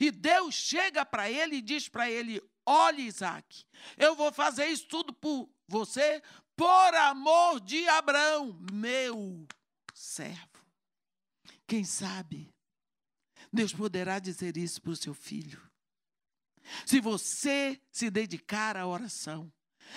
E 0.00 0.10
Deus 0.10 0.54
chega 0.54 1.04
para 1.04 1.30
ele 1.30 1.56
e 1.56 1.62
diz 1.62 1.90
para 1.90 2.10
ele: 2.10 2.40
Olha, 2.64 3.00
Isaac, 3.00 3.66
eu 3.98 4.16
vou 4.16 4.32
fazer 4.32 4.66
isso 4.66 4.86
tudo 4.86 5.12
por 5.12 5.50
você, 5.66 6.22
por 6.56 6.94
amor 6.94 7.60
de 7.60 7.88
Abraão, 7.88 8.58
meu 8.72 9.46
servo. 9.92 10.64
Quem 11.66 11.84
sabe, 11.84 12.52
Deus 13.52 13.72
poderá 13.72 14.18
dizer 14.18 14.56
isso 14.56 14.80
para 14.82 14.92
o 14.92 14.96
seu 14.96 15.14
filho. 15.14 15.60
Se 16.86 17.00
você 17.00 17.80
se 17.90 18.10
dedicar 18.10 18.76
à 18.76 18.86
oração, 18.86 19.52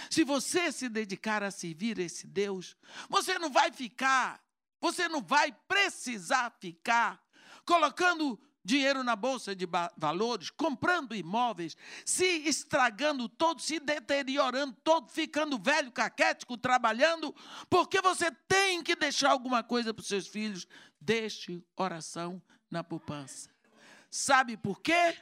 se 0.10 0.24
você 0.24 0.72
se 0.72 0.90
dedicar 0.90 1.44
a 1.44 1.52
servir 1.52 1.98
esse 2.00 2.28
Deus, 2.28 2.76
você 3.10 3.40
não 3.40 3.50
vai 3.50 3.72
ficar, 3.72 4.44
você 4.80 5.08
não 5.08 5.22
vai 5.22 5.52
precisar 5.68 6.52
ficar 6.60 7.22
colocando 7.66 8.40
dinheiro 8.68 9.02
na 9.02 9.16
bolsa 9.16 9.56
de 9.56 9.66
valores, 9.96 10.50
comprando 10.50 11.16
imóveis, 11.16 11.78
se 12.06 12.26
estragando 12.46 13.30
todo, 13.30 13.62
se 13.62 13.80
deteriorando 13.80 14.76
todo, 14.84 15.10
ficando 15.10 15.58
velho, 15.58 15.90
caquético, 15.90 16.58
trabalhando, 16.58 17.34
porque 17.70 18.02
você 18.02 18.30
tem 18.30 18.84
que 18.84 18.94
deixar 18.94 19.32
alguma 19.32 19.64
coisa 19.64 19.94
para 19.94 20.02
os 20.02 20.08
seus 20.08 20.28
filhos. 20.28 20.68
Deixe 21.00 21.64
oração 21.78 22.42
na 22.70 22.84
poupança. 22.84 23.50
Sabe 24.12 24.58
por 24.58 24.82
quê? 24.82 25.18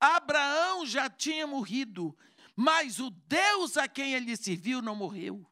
Abraão 0.00 0.84
já 0.84 1.08
tinha 1.08 1.46
morrido, 1.46 2.16
mas 2.56 2.98
o 2.98 3.08
Deus 3.08 3.76
a 3.76 3.86
quem 3.86 4.14
ele 4.14 4.36
serviu 4.36 4.82
não 4.82 4.96
morreu. 4.96 5.46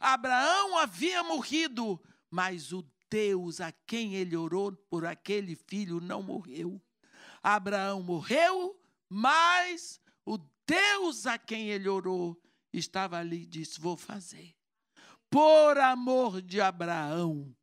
Abraão 0.00 0.76
havia 0.78 1.22
morrido, 1.22 2.02
mas 2.28 2.72
o 2.72 2.84
Deus 3.16 3.62
a 3.62 3.72
quem 3.72 4.14
ele 4.14 4.36
orou 4.36 4.72
por 4.90 5.06
aquele 5.06 5.56
filho 5.56 6.02
não 6.02 6.22
morreu. 6.22 6.78
Abraão 7.42 8.02
morreu, 8.02 8.78
mas 9.08 9.98
o 10.22 10.36
Deus 10.66 11.26
a 11.26 11.38
quem 11.38 11.70
ele 11.70 11.88
orou 11.88 12.38
estava 12.70 13.16
ali 13.16 13.44
e 13.44 13.46
disse: 13.46 13.80
Vou 13.80 13.96
fazer. 13.96 14.54
Por 15.30 15.78
amor 15.78 16.42
de 16.42 16.60
Abraão, 16.60 17.56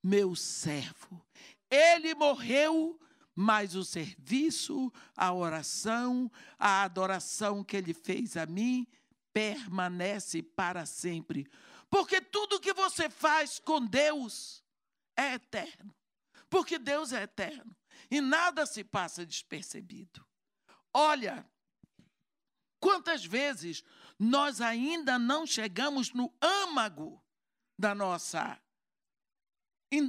meu 0.00 0.36
servo. 0.36 1.26
Ele 1.68 2.14
morreu, 2.14 3.00
mas 3.34 3.74
o 3.74 3.84
serviço, 3.84 4.92
a 5.16 5.32
oração, 5.32 6.30
a 6.56 6.84
adoração 6.84 7.64
que 7.64 7.76
ele 7.76 7.92
fez 7.92 8.36
a 8.36 8.46
mim 8.46 8.86
permanece 9.32 10.40
para 10.40 10.86
sempre 10.86 11.48
Porque 11.90 12.20
tudo 12.20 12.60
que 12.60 12.72
você 12.72 13.10
faz 13.10 13.58
com 13.58 13.84
Deus 13.84 14.62
é 15.18 15.34
eterno. 15.34 15.94
Porque 16.48 16.78
Deus 16.78 17.12
é 17.12 17.24
eterno. 17.24 17.76
E 18.10 18.20
nada 18.20 18.64
se 18.64 18.84
passa 18.84 19.26
despercebido. 19.26 20.24
Olha, 20.94 21.44
quantas 22.80 23.24
vezes 23.24 23.82
nós 24.18 24.60
ainda 24.60 25.18
não 25.18 25.46
chegamos 25.46 26.12
no 26.12 26.32
âmago 26.40 27.22
da 27.78 27.94
nossa 27.94 28.58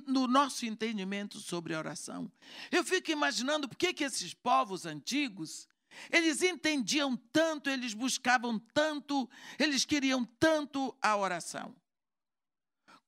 no 0.06 0.28
nosso 0.28 0.66
entendimento 0.66 1.40
sobre 1.40 1.74
oração. 1.74 2.30
Eu 2.70 2.84
fico 2.84 3.12
imaginando 3.12 3.70
por 3.70 3.78
que, 3.78 3.94
que 3.94 4.04
esses 4.04 4.34
povos 4.34 4.86
antigos, 4.86 5.70
eles 6.12 6.42
entendiam 6.42 7.16
tanto, 7.32 7.70
eles 7.70 7.94
buscavam 7.94 8.60
tanto, 8.74 9.30
eles 9.58 9.86
queriam 9.86 10.26
tanto 10.38 10.94
a 11.02 11.16
oração. 11.16 11.74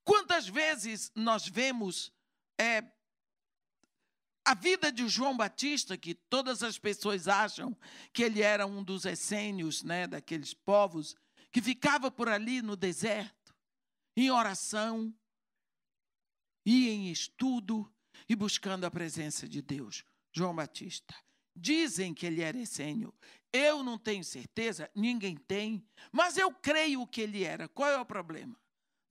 Quantas 0.03 0.47
vezes 0.47 1.11
nós 1.15 1.47
vemos 1.47 2.11
é, 2.59 2.83
a 4.43 4.53
vida 4.53 4.91
de 4.91 5.07
João 5.07 5.37
Batista, 5.37 5.97
que 5.97 6.15
todas 6.15 6.63
as 6.63 6.77
pessoas 6.77 7.27
acham 7.27 7.77
que 8.11 8.23
ele 8.23 8.41
era 8.41 8.65
um 8.65 8.83
dos 8.83 9.05
essênios 9.05 9.83
né, 9.83 10.07
daqueles 10.07 10.53
povos, 10.53 11.15
que 11.51 11.61
ficava 11.61 12.09
por 12.09 12.29
ali 12.29 12.61
no 12.61 12.75
deserto, 12.75 13.53
em 14.15 14.31
oração, 14.31 15.13
e 16.65 16.89
em 16.89 17.11
estudo 17.11 17.91
e 18.27 18.35
buscando 18.35 18.85
a 18.85 18.91
presença 18.91 19.47
de 19.47 19.61
Deus. 19.61 20.03
João 20.31 20.55
Batista. 20.55 21.15
Dizem 21.55 22.13
que 22.13 22.25
ele 22.25 22.41
era 22.41 22.57
essênio. 22.57 23.13
Eu 23.51 23.83
não 23.83 23.97
tenho 23.97 24.23
certeza, 24.23 24.89
ninguém 24.95 25.35
tem, 25.35 25.85
mas 26.11 26.37
eu 26.37 26.53
creio 26.53 27.05
que 27.05 27.21
ele 27.21 27.43
era. 27.43 27.67
Qual 27.67 27.89
é 27.89 27.99
o 27.99 28.05
problema? 28.05 28.57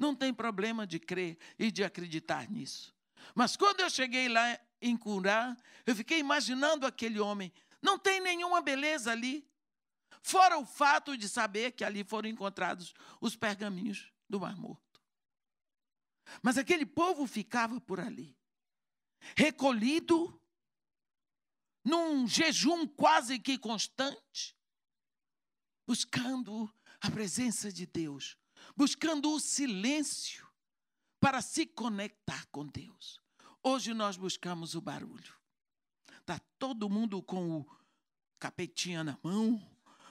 Não 0.01 0.17
tem 0.17 0.33
problema 0.33 0.87
de 0.87 0.99
crer 0.99 1.37
e 1.59 1.71
de 1.71 1.85
acreditar 1.85 2.51
nisso. 2.51 2.97
Mas 3.35 3.55
quando 3.55 3.81
eu 3.81 3.91
cheguei 3.91 4.31
lá 4.31 4.59
em 4.81 4.97
Curá, 4.97 5.55
eu 5.85 5.95
fiquei 5.95 6.19
imaginando 6.19 6.87
aquele 6.87 7.21
homem. 7.21 7.53
Não 7.83 7.99
tem 7.99 8.19
nenhuma 8.19 8.63
beleza 8.63 9.13
ali. 9.13 9.47
Fora 10.23 10.57
o 10.57 10.65
fato 10.65 11.19
de 11.19 11.29
saber 11.29 11.73
que 11.73 11.85
ali 11.85 12.03
foram 12.03 12.31
encontrados 12.31 12.95
os 13.21 13.37
pergaminhos 13.37 14.11
do 14.27 14.41
Mar 14.41 14.57
Morto. 14.57 15.03
Mas 16.43 16.57
aquele 16.57 16.87
povo 16.87 17.27
ficava 17.27 17.79
por 17.79 18.01
ali, 18.01 18.35
recolhido, 19.37 20.41
num 21.85 22.27
jejum 22.27 22.87
quase 22.87 23.39
que 23.39 23.59
constante, 23.59 24.57
buscando 25.87 26.73
a 27.03 27.11
presença 27.11 27.71
de 27.71 27.85
Deus, 27.85 28.40
buscando 28.77 29.33
o 29.33 29.41
silêncio 29.41 30.47
para 31.21 31.43
se 31.43 31.67
conectar 31.67 32.47
com 32.47 32.67
Deus. 32.67 33.21
Hoje 33.63 33.93
nós 33.93 34.17
buscamos 34.17 34.75
o 34.75 34.81
barulho. 34.81 35.35
Está 36.19 36.39
todo 36.59 36.89
mundo 36.89 37.23
com 37.23 37.61
o 37.61 37.67
capetinha 38.39 39.05
na 39.05 39.19
mão, 39.23 39.61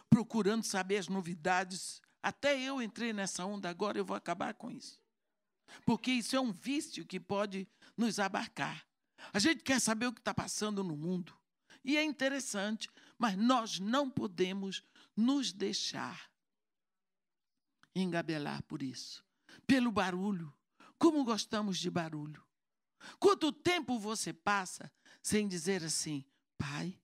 procurando 0.09 0.63
saber 0.63 0.97
as 0.97 1.07
novidades. 1.07 2.01
Até 2.21 2.59
eu 2.59 2.81
entrei 2.81 3.11
nessa 3.11 3.45
onda 3.45 3.69
agora, 3.69 3.97
eu 3.97 4.05
vou 4.05 4.15
acabar 4.15 4.53
com 4.53 4.69
isso. 4.69 4.99
Porque 5.85 6.11
isso 6.11 6.35
é 6.35 6.39
um 6.39 6.51
vício 6.51 7.05
que 7.05 7.19
pode 7.19 7.67
nos 7.97 8.19
abarcar. 8.19 8.85
A 9.33 9.39
gente 9.39 9.63
quer 9.63 9.79
saber 9.79 10.07
o 10.07 10.13
que 10.13 10.21
está 10.21 10.33
passando 10.33 10.83
no 10.83 10.95
mundo. 10.95 11.35
E 11.83 11.97
é 11.97 12.03
interessante, 12.03 12.89
mas 13.17 13.37
nós 13.37 13.79
não 13.79 14.09
podemos 14.09 14.83
nos 15.15 15.51
deixar 15.51 16.28
engabelar 18.01 18.63
por 18.63 18.81
isso. 18.81 19.23
Pelo 19.65 19.91
barulho. 19.91 20.53
Como 20.97 21.23
gostamos 21.23 21.77
de 21.77 21.89
barulho. 21.89 22.43
Quanto 23.19 23.51
tempo 23.51 23.97
você 23.97 24.33
passa 24.33 24.91
sem 25.21 25.47
dizer 25.47 25.83
assim, 25.83 26.25
pai? 26.57 26.99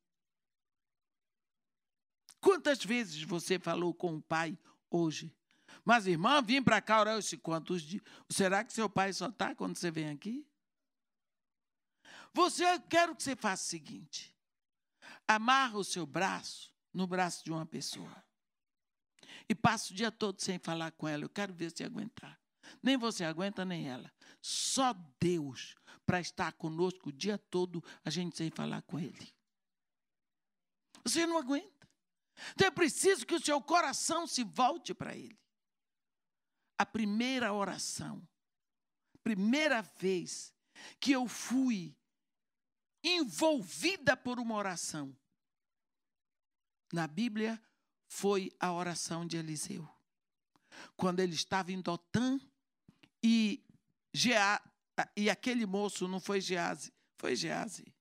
Quantas 2.40 2.84
vezes 2.84 3.24
você 3.24 3.58
falou 3.58 3.94
com 3.94 4.16
o 4.16 4.22
pai 4.22 4.58
hoje? 4.90 5.36
Mas, 5.84 6.08
irmã, 6.08 6.42
vim 6.42 6.62
para 6.62 6.82
cá 6.82 7.00
orar 7.00 7.18
esse 7.18 7.38
quantos 7.38 7.82
dias. 7.82 8.04
Será 8.30 8.64
que 8.64 8.74
seu 8.74 8.90
pai 8.90 9.14
só 9.14 9.28
está 9.28 9.56
quando 9.56 9.78
você 9.78 9.90
vem 9.90 10.10
aqui? 10.10 10.46
Você, 12.34 12.66
eu 12.66 12.82
quero 12.82 13.16
que 13.16 13.24
você 13.24 13.36
faça 13.36 13.64
o 13.64 13.68
seguinte: 13.68 14.36
amarra 15.28 15.78
o 15.78 15.84
seu 15.84 16.06
braço 16.06 16.74
no 16.94 17.08
braço 17.08 17.44
de 17.44 17.52
uma 17.52 17.66
pessoa. 17.66 18.25
E 19.48 19.56
passa 19.56 19.94
o 19.94 19.96
dia 19.96 20.12
todo 20.12 20.42
sem 20.42 20.58
falar 20.60 20.92
com 20.92 21.08
ela. 21.08 21.24
Eu 21.24 21.30
quero 21.30 21.54
ver 21.54 21.72
se 21.76 21.84
aguentar. 21.84 22.40
Nem 22.82 22.98
você 22.98 23.24
aguenta, 23.24 23.64
nem 23.64 23.88
ela. 23.88 24.12
Só 24.42 24.94
Deus 25.20 25.76
para 26.06 26.20
estar 26.20 26.54
conosco 26.54 27.10
o 27.10 27.14
dia 27.14 27.38
todo, 27.38 27.84
a 28.04 28.10
gente 28.10 28.38
sem 28.38 28.50
falar 28.50 28.82
com 28.84 29.00
Ele. 29.00 29.34
Você 31.04 31.26
não 31.26 31.38
aguenta. 31.38 31.88
Então 32.52 32.68
é 32.68 32.72
preciso 32.72 33.26
que 33.26 33.36
o 33.36 33.44
seu 33.44 33.62
coração 33.62 34.28
se 34.28 34.44
volte 34.44 34.94
para 34.94 35.16
Ele 35.16 35.40
a 36.78 36.86
primeira 36.86 37.54
oração, 37.54 38.28
primeira 39.24 39.82
vez 39.82 40.54
que 41.00 41.12
eu 41.12 41.28
fui 41.28 41.96
envolvida 43.04 44.18
por 44.18 44.40
uma 44.40 44.56
oração 44.56 45.16
na 46.92 47.08
Bíblia 47.08 47.62
foi 48.16 48.50
a 48.60 48.72
oração 48.72 49.26
de 49.26 49.36
Eliseu. 49.36 49.88
Quando 50.96 51.20
ele 51.20 51.36
estava 51.36 51.72
em 51.72 51.82
Dotã 51.82 52.40
e, 53.22 53.62
Gea, 54.14 54.62
e 55.18 55.30
aquele 55.30 55.66
moço, 55.66 56.08
não 56.08 56.20
foi 56.20 56.40
Gease, 56.40 56.94
foi 57.18 57.36
Gease, 57.36 57.94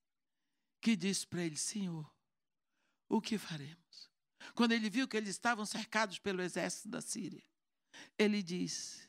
que 0.81 0.94
disse 0.94 1.27
para 1.27 1.42
ele: 1.42 1.57
Senhor, 1.57 2.09
o 3.09 3.20
que 3.20 3.37
faremos? 3.37 4.11
Quando 4.55 4.72
ele 4.72 4.88
viu 4.88 5.09
que 5.09 5.16
eles 5.16 5.31
estavam 5.31 5.66
cercados 5.66 6.18
pelo 6.18 6.42
exército 6.42 6.88
da 6.88 7.00
Síria 7.00 7.42
ele 8.18 8.42
diz: 8.42 9.09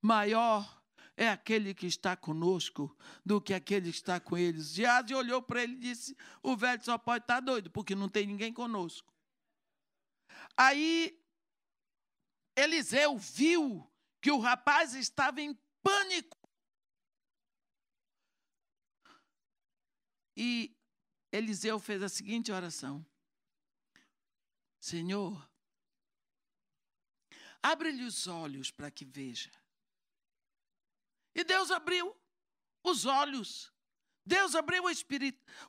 maior 0.00 0.82
é 1.16 1.28
aquele 1.28 1.72
que 1.72 1.86
está 1.86 2.16
conosco 2.16 2.96
do 3.24 3.40
que 3.40 3.54
aquele 3.54 3.90
que 3.90 3.96
está 3.96 4.20
com 4.20 4.36
eles. 4.36 4.72
Geazi 4.72 5.14
olhou 5.14 5.42
para 5.42 5.62
ele 5.62 5.74
e 5.74 5.80
disse: 5.80 6.16
O 6.42 6.56
velho 6.56 6.84
só 6.84 6.98
pode 6.98 7.24
estar 7.24 7.40
doido, 7.40 7.70
porque 7.70 7.94
não 7.94 8.08
tem 8.08 8.26
ninguém 8.26 8.52
conosco. 8.52 9.15
Aí 10.56 11.20
Eliseu 12.56 13.18
viu 13.18 13.90
que 14.20 14.30
o 14.30 14.38
rapaz 14.38 14.94
estava 14.94 15.40
em 15.40 15.54
pânico. 15.82 16.36
E 20.36 20.76
Eliseu 21.32 21.78
fez 21.78 22.02
a 22.02 22.08
seguinte 22.08 22.50
oração: 22.50 23.04
Senhor, 24.78 25.46
Abre-lhe 27.66 28.04
os 28.04 28.28
olhos 28.28 28.70
para 28.70 28.92
que 28.92 29.04
veja. 29.04 29.50
E 31.34 31.42
Deus 31.42 31.72
abriu 31.72 32.16
os 32.84 33.04
olhos. 33.04 33.72
Deus 34.24 34.54
abriu 34.54 34.84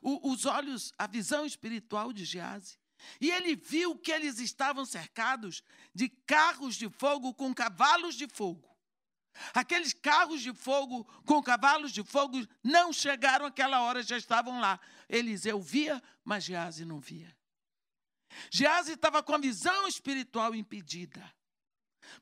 o, 0.00 0.30
os 0.30 0.46
olhos, 0.46 0.92
a 0.96 1.08
visão 1.08 1.44
espiritual 1.44 2.12
de 2.12 2.24
Gease. 2.24 2.78
E 3.20 3.30
ele 3.30 3.56
viu 3.56 3.96
que 3.96 4.12
eles 4.12 4.38
estavam 4.38 4.84
cercados 4.84 5.62
de 5.94 6.08
carros 6.08 6.76
de 6.76 6.88
fogo 6.88 7.32
com 7.34 7.54
cavalos 7.54 8.14
de 8.14 8.26
fogo. 8.28 8.68
Aqueles 9.54 9.92
carros 9.92 10.40
de 10.40 10.52
fogo 10.52 11.04
com 11.24 11.42
cavalos 11.42 11.92
de 11.92 12.02
fogo 12.02 12.38
não 12.62 12.92
chegaram 12.92 13.46
àquela 13.46 13.82
hora, 13.82 14.02
já 14.02 14.16
estavam 14.16 14.60
lá. 14.60 14.80
Eliseu 15.08 15.60
via, 15.60 16.02
mas 16.24 16.44
Gease 16.44 16.84
não 16.84 16.98
via. 16.98 17.36
Gease 18.50 18.92
estava 18.92 19.22
com 19.22 19.34
a 19.34 19.38
visão 19.38 19.86
espiritual 19.86 20.54
impedida. 20.54 21.32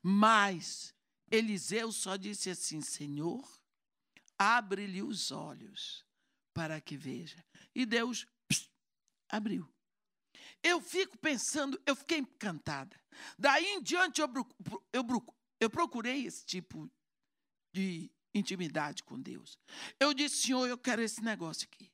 Mas 0.01 0.93
Eliseu 1.29 1.91
só 1.91 2.15
disse 2.15 2.49
assim: 2.49 2.81
Senhor, 2.81 3.45
abre-lhe 4.37 5.01
os 5.01 5.31
olhos 5.31 6.05
para 6.53 6.79
que 6.79 6.95
veja. 6.95 7.43
E 7.73 7.85
Deus 7.85 8.25
pss, 8.47 8.69
abriu. 9.29 9.69
Eu 10.67 10.81
fico 10.81 11.17
pensando, 11.17 11.81
eu 11.85 11.95
fiquei 11.95 12.17
encantada. 12.17 12.99
Daí 13.39 13.65
em 13.65 13.81
diante 13.81 14.19
eu, 14.19 14.29
eu, 15.61 15.69
procurei 15.69 16.25
esse 16.25 16.45
tipo 16.45 16.91
de 17.73 18.11
intimidade 18.35 19.01
com 19.01 19.17
Deus. 19.17 19.57
Eu 19.97 20.13
disse, 20.13 20.43
Senhor, 20.43 20.67
eu 20.67 20.77
quero 20.77 21.01
esse 21.01 21.21
negócio 21.23 21.65
aqui. 21.71 21.89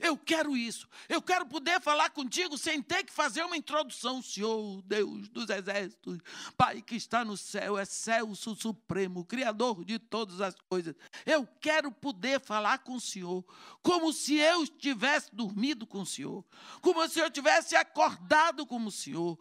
Eu 0.00 0.16
quero 0.16 0.56
isso. 0.56 0.88
Eu 1.08 1.20
quero 1.20 1.46
poder 1.46 1.80
falar 1.80 2.10
contigo 2.10 2.56
sem 2.56 2.82
ter 2.82 3.04
que 3.04 3.12
fazer 3.12 3.42
uma 3.44 3.56
introdução. 3.56 4.22
Senhor, 4.22 4.82
Deus 4.82 5.28
dos 5.28 5.48
exércitos, 5.50 6.18
Pai 6.56 6.82
que 6.82 6.96
está 6.96 7.24
no 7.24 7.36
céu, 7.36 7.78
é 7.78 7.84
Celso 7.84 8.54
Supremo, 8.54 9.24
Criador 9.24 9.84
de 9.84 9.98
todas 9.98 10.40
as 10.40 10.54
coisas. 10.68 10.94
Eu 11.24 11.46
quero 11.60 11.90
poder 11.90 12.40
falar 12.40 12.78
com 12.78 12.94
o 12.94 13.00
Senhor 13.00 13.44
como 13.82 14.12
se 14.12 14.36
eu 14.36 14.66
tivesse 14.66 15.34
dormido 15.34 15.86
com 15.86 16.02
o 16.02 16.06
Senhor, 16.06 16.44
como 16.80 17.06
se 17.08 17.20
eu 17.20 17.30
tivesse 17.30 17.76
acordado 17.76 18.66
com 18.66 18.84
o 18.84 18.90
Senhor, 18.90 19.38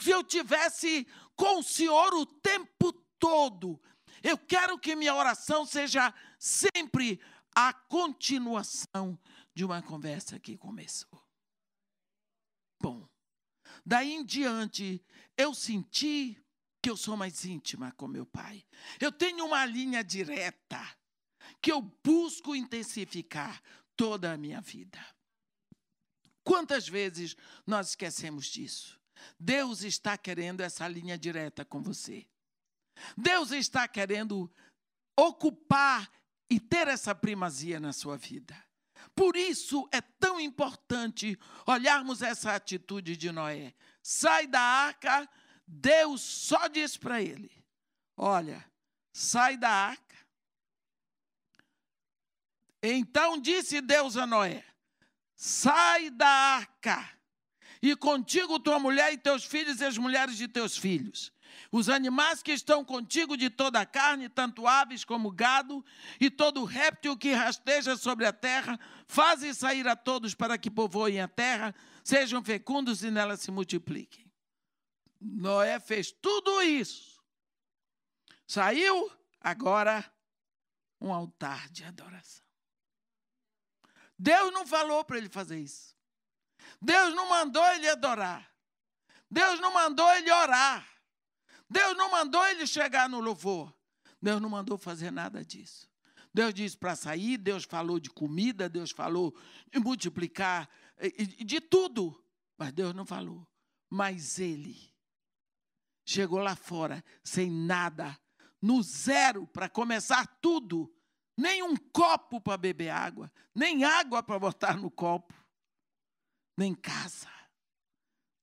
se 0.00 0.10
eu 0.10 0.22
tivesse 0.22 1.06
com 1.34 1.60
o 1.60 1.62
Senhor 1.62 2.14
o 2.14 2.26
tempo 2.26 2.92
todo. 3.18 3.80
Eu 4.22 4.38
quero 4.38 4.78
que 4.78 4.96
minha 4.96 5.14
oração 5.14 5.64
seja 5.64 6.12
sempre 6.38 7.20
a 7.54 7.72
continuação 7.72 9.18
de 9.56 9.64
uma 9.64 9.80
conversa 9.80 10.38
que 10.38 10.54
começou. 10.54 11.26
Bom, 12.78 13.08
daí 13.86 14.12
em 14.12 14.22
diante, 14.22 15.02
eu 15.34 15.54
senti 15.54 16.38
que 16.82 16.90
eu 16.90 16.96
sou 16.96 17.16
mais 17.16 17.46
íntima 17.46 17.90
com 17.92 18.06
meu 18.06 18.26
pai. 18.26 18.66
Eu 19.00 19.10
tenho 19.10 19.46
uma 19.46 19.64
linha 19.64 20.04
direta 20.04 20.78
que 21.62 21.72
eu 21.72 21.80
busco 21.80 22.54
intensificar 22.54 23.62
toda 23.96 24.30
a 24.30 24.36
minha 24.36 24.60
vida. 24.60 25.02
Quantas 26.44 26.86
vezes 26.86 27.34
nós 27.66 27.88
esquecemos 27.88 28.48
disso? 28.48 29.00
Deus 29.40 29.82
está 29.82 30.18
querendo 30.18 30.60
essa 30.60 30.86
linha 30.86 31.16
direta 31.16 31.64
com 31.64 31.82
você. 31.82 32.28
Deus 33.16 33.52
está 33.52 33.88
querendo 33.88 34.52
ocupar 35.18 36.12
e 36.50 36.60
ter 36.60 36.88
essa 36.88 37.14
primazia 37.14 37.80
na 37.80 37.94
sua 37.94 38.18
vida. 38.18 38.65
Por 39.16 39.34
isso 39.34 39.88
é 39.90 40.02
tão 40.02 40.38
importante 40.38 41.38
olharmos 41.66 42.20
essa 42.20 42.54
atitude 42.54 43.16
de 43.16 43.32
Noé. 43.32 43.74
Sai 44.02 44.46
da 44.46 44.60
arca, 44.60 45.26
Deus 45.66 46.20
só 46.20 46.68
diz 46.68 46.98
para 46.98 47.22
ele: 47.22 47.50
Olha, 48.14 48.62
sai 49.10 49.56
da 49.56 49.70
arca. 49.70 50.16
Então 52.82 53.40
disse 53.40 53.80
Deus 53.80 54.18
a 54.18 54.26
Noé: 54.26 54.62
Sai 55.34 56.10
da 56.10 56.28
arca, 56.28 57.18
e 57.80 57.96
contigo 57.96 58.60
tua 58.60 58.78
mulher 58.78 59.14
e 59.14 59.18
teus 59.18 59.44
filhos 59.44 59.80
e 59.80 59.84
as 59.86 59.96
mulheres 59.96 60.36
de 60.36 60.46
teus 60.46 60.76
filhos 60.76 61.32
os 61.70 61.88
animais 61.88 62.42
que 62.42 62.52
estão 62.52 62.84
contigo 62.84 63.36
de 63.36 63.50
toda 63.50 63.80
a 63.80 63.86
carne, 63.86 64.28
tanto 64.28 64.66
aves 64.66 65.04
como 65.04 65.30
gado, 65.30 65.84
e 66.20 66.30
todo 66.30 66.64
réptil 66.64 67.16
que 67.16 67.32
rasteja 67.32 67.96
sobre 67.96 68.26
a 68.26 68.32
terra, 68.32 68.78
faze 69.06 69.54
sair 69.54 69.86
a 69.86 69.96
todos 69.96 70.34
para 70.34 70.58
que 70.58 70.70
povoem 70.70 71.20
a 71.20 71.28
terra, 71.28 71.74
sejam 72.04 72.42
fecundos 72.42 73.02
e 73.02 73.10
nela 73.10 73.36
se 73.36 73.50
multipliquem. 73.50 74.30
Noé 75.20 75.80
fez 75.80 76.12
tudo 76.12 76.62
isso. 76.62 77.20
Saiu, 78.46 79.10
agora, 79.40 80.04
um 81.00 81.12
altar 81.12 81.68
de 81.70 81.84
adoração. 81.84 82.44
Deus 84.18 84.52
não 84.52 84.66
falou 84.66 85.04
para 85.04 85.18
ele 85.18 85.28
fazer 85.28 85.58
isso. 85.58 85.94
Deus 86.80 87.14
não 87.14 87.28
mandou 87.28 87.64
ele 87.74 87.88
adorar. 87.88 88.50
Deus 89.30 89.60
não 89.60 89.72
mandou 89.72 90.08
ele 90.14 90.30
orar. 90.30 90.86
Deus 91.68 91.96
não 91.96 92.10
mandou 92.10 92.44
ele 92.46 92.66
chegar 92.66 93.08
no 93.08 93.20
louvor. 93.20 93.74
Deus 94.20 94.40
não 94.40 94.48
mandou 94.48 94.78
fazer 94.78 95.10
nada 95.10 95.44
disso. 95.44 95.88
Deus 96.32 96.52
disse 96.52 96.76
para 96.76 96.94
sair, 96.94 97.38
Deus 97.38 97.64
falou 97.64 97.98
de 97.98 98.10
comida, 98.10 98.68
Deus 98.68 98.90
falou 98.90 99.34
de 99.72 99.78
multiplicar, 99.78 100.68
de 101.44 101.60
tudo. 101.60 102.22
Mas 102.58 102.72
Deus 102.72 102.94
não 102.94 103.06
falou. 103.06 103.46
Mas 103.88 104.38
ele 104.38 104.76
chegou 106.04 106.38
lá 106.38 106.54
fora 106.54 107.04
sem 107.22 107.50
nada, 107.50 108.18
no 108.60 108.82
zero, 108.82 109.46
para 109.46 109.68
começar 109.68 110.26
tudo. 110.40 110.92
Nem 111.36 111.62
um 111.62 111.76
copo 111.76 112.40
para 112.40 112.56
beber 112.56 112.88
água, 112.88 113.30
nem 113.54 113.84
água 113.84 114.22
para 114.22 114.38
botar 114.38 114.76
no 114.76 114.90
copo, 114.90 115.34
nem 116.56 116.74
casa. 116.74 117.30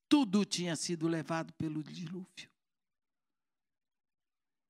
Tudo 0.08 0.46
tinha 0.46 0.76
sido 0.76 1.08
levado 1.08 1.52
pelo 1.54 1.84
dilúvio. 1.84 2.53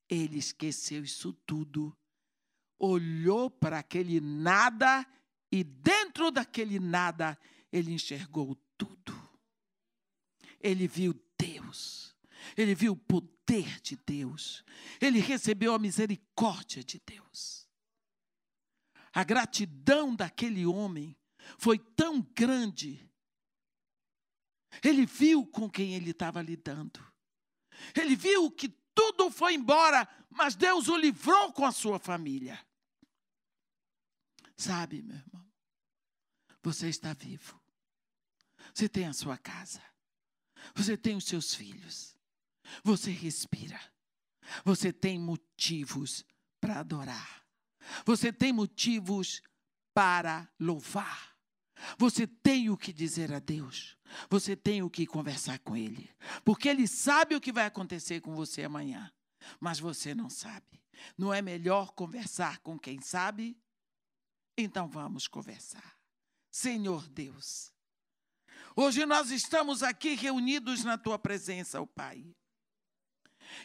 Ele 0.10 0.38
esqueceu 0.38 1.04
isso 1.04 1.34
tudo, 1.46 1.96
olhou 2.78 3.50
para 3.50 3.80
aquele 3.80 4.20
nada 4.20 5.06
e 5.52 5.64
dentro 5.64 6.32
daquele 6.32 6.80
nada 6.80 7.40
ele 7.72 7.94
enxergou 7.94 8.56
tudo. 8.78 9.14
Ele 10.60 10.88
viu 10.88 11.14
Deus, 11.38 12.16
ele 12.56 12.76
viu 12.76 12.94
o 12.94 12.98
poder 12.98 13.80
de 13.82 13.96
Deus, 13.96 14.64
ele 15.02 15.20
recebeu 15.20 15.74
a 15.74 15.80
misericórdia 15.80 16.84
de 16.84 17.02
Deus. 17.06 17.68
A 19.14 19.24
gratidão 19.24 20.16
daquele 20.16 20.66
homem 20.66 21.16
foi 21.58 21.78
tão 21.78 22.22
grande. 22.22 23.08
Ele 24.84 25.06
viu 25.06 25.46
com 25.46 25.70
quem 25.70 25.94
ele 25.94 26.12
estava 26.12 26.42
lidando. 26.42 27.00
Ele 27.96 28.16
viu 28.16 28.50
que 28.50 28.70
tudo 28.94 29.30
foi 29.30 29.56
embora, 29.56 30.08
mas 30.30 30.56
Deus 30.56 30.88
o 30.88 30.98
livrou 30.98 31.52
com 31.54 31.66
a 31.66 31.72
sua 31.72 32.00
família. 32.00 32.60
Sabe, 34.56 35.02
meu 35.02 35.18
irmão, 35.18 35.46
você 36.62 36.88
está 36.88 37.14
vivo. 37.14 37.60
Você 38.74 38.88
tem 38.88 39.08
a 39.08 39.14
sua 39.14 39.38
casa. 39.38 39.82
Você 40.76 40.98
tem 40.98 41.16
os 41.16 41.26
seus 41.26 41.54
filhos. 41.54 42.16
Você 42.84 43.12
respira. 43.12 43.80
Você 44.64 44.92
tem 44.92 45.20
motivos 45.20 46.26
para 46.60 46.80
adorar. 46.80 47.46
Você 48.06 48.32
tem 48.32 48.54
motivos 48.54 49.42
para 49.94 50.50
louvar. 50.60 51.36
Você 51.98 52.26
tem 52.26 52.70
o 52.70 52.78
que 52.78 52.94
dizer 52.94 53.34
a 53.34 53.40
Deus. 53.40 53.98
Você 54.30 54.56
tem 54.56 54.82
o 54.82 54.90
que 54.90 55.06
conversar 55.06 55.60
com 55.60 55.76
Ele. 55.76 56.10
Porque 56.44 56.70
Ele 56.70 56.88
sabe 56.88 57.36
o 57.36 57.42
que 57.42 57.52
vai 57.52 57.66
acontecer 57.66 58.22
com 58.22 58.36
você 58.36 58.64
amanhã. 58.64 59.12
Mas 59.60 59.80
você 59.80 60.14
não 60.14 60.30
sabe. 60.30 60.82
Não 61.18 61.34
é 61.34 61.42
melhor 61.42 61.92
conversar 61.92 62.60
com 62.60 62.78
quem 62.78 63.02
sabe? 63.02 63.58
Então 64.58 64.88
vamos 64.88 65.28
conversar. 65.28 65.98
Senhor 66.52 67.08
Deus, 67.10 67.74
hoje 68.76 69.06
nós 69.06 69.32
estamos 69.32 69.82
aqui 69.82 70.14
reunidos 70.14 70.84
na 70.84 70.98
tua 70.98 71.18
presença, 71.18 71.82
ó 71.82 71.86
Pai. 71.86 72.24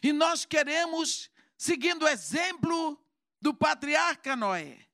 E 0.02 0.12
nós 0.12 0.44
queremos, 0.44 1.30
seguindo 1.56 2.04
o 2.04 2.08
exemplo 2.08 2.98
do 3.40 3.54
patriarca 3.54 4.34
Noé, 4.34 4.88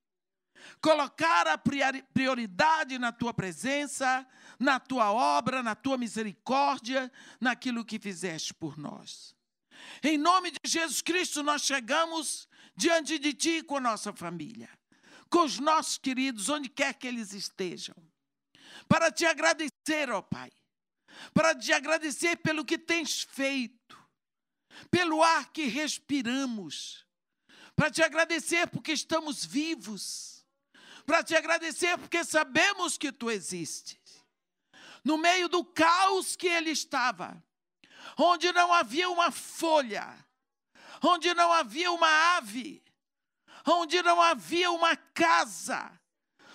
colocar 0.80 1.46
a 1.46 1.58
prioridade 1.58 2.98
na 2.98 3.12
tua 3.12 3.32
presença, 3.32 4.26
na 4.64 4.80
tua 4.80 5.12
obra, 5.12 5.62
na 5.62 5.74
tua 5.74 5.96
misericórdia, 5.96 7.12
naquilo 7.40 7.84
que 7.84 7.98
fizeste 7.98 8.52
por 8.52 8.76
nós. 8.76 9.36
Em 10.02 10.18
nome 10.18 10.50
de 10.50 10.58
Jesus 10.66 11.02
Cristo, 11.02 11.42
nós 11.42 11.62
chegamos 11.62 12.48
diante 12.74 13.18
de 13.18 13.32
ti 13.32 13.62
com 13.62 13.76
a 13.76 13.80
nossa 13.80 14.12
família, 14.12 14.68
com 15.30 15.44
os 15.44 15.58
nossos 15.58 15.98
queridos, 15.98 16.48
onde 16.48 16.68
quer 16.68 16.94
que 16.94 17.06
eles 17.06 17.32
estejam, 17.32 17.94
para 18.88 19.12
te 19.12 19.26
agradecer, 19.26 20.10
ó 20.10 20.22
Pai, 20.22 20.50
para 21.32 21.54
te 21.54 21.72
agradecer 21.72 22.36
pelo 22.38 22.64
que 22.64 22.78
tens 22.78 23.22
feito, 23.22 23.96
pelo 24.90 25.22
ar 25.22 25.52
que 25.52 25.66
respiramos, 25.66 27.06
para 27.76 27.90
te 27.90 28.02
agradecer 28.02 28.66
porque 28.68 28.92
estamos 28.92 29.44
vivos 29.44 30.34
para 31.06 31.22
te 31.22 31.36
agradecer, 31.36 31.98
porque 31.98 32.24
sabemos 32.24 32.96
que 32.96 33.12
tu 33.12 33.30
existes. 33.30 34.03
No 35.04 35.18
meio 35.18 35.48
do 35.48 35.64
caos 35.64 36.34
que 36.34 36.46
ele 36.46 36.70
estava, 36.70 37.42
onde 38.16 38.50
não 38.52 38.72
havia 38.72 39.08
uma 39.10 39.30
folha, 39.30 40.24
onde 41.02 41.34
não 41.34 41.52
havia 41.52 41.92
uma 41.92 42.36
ave, 42.36 42.82
onde 43.66 44.02
não 44.02 44.20
havia 44.20 44.70
uma 44.70 44.96
casa, 44.96 46.00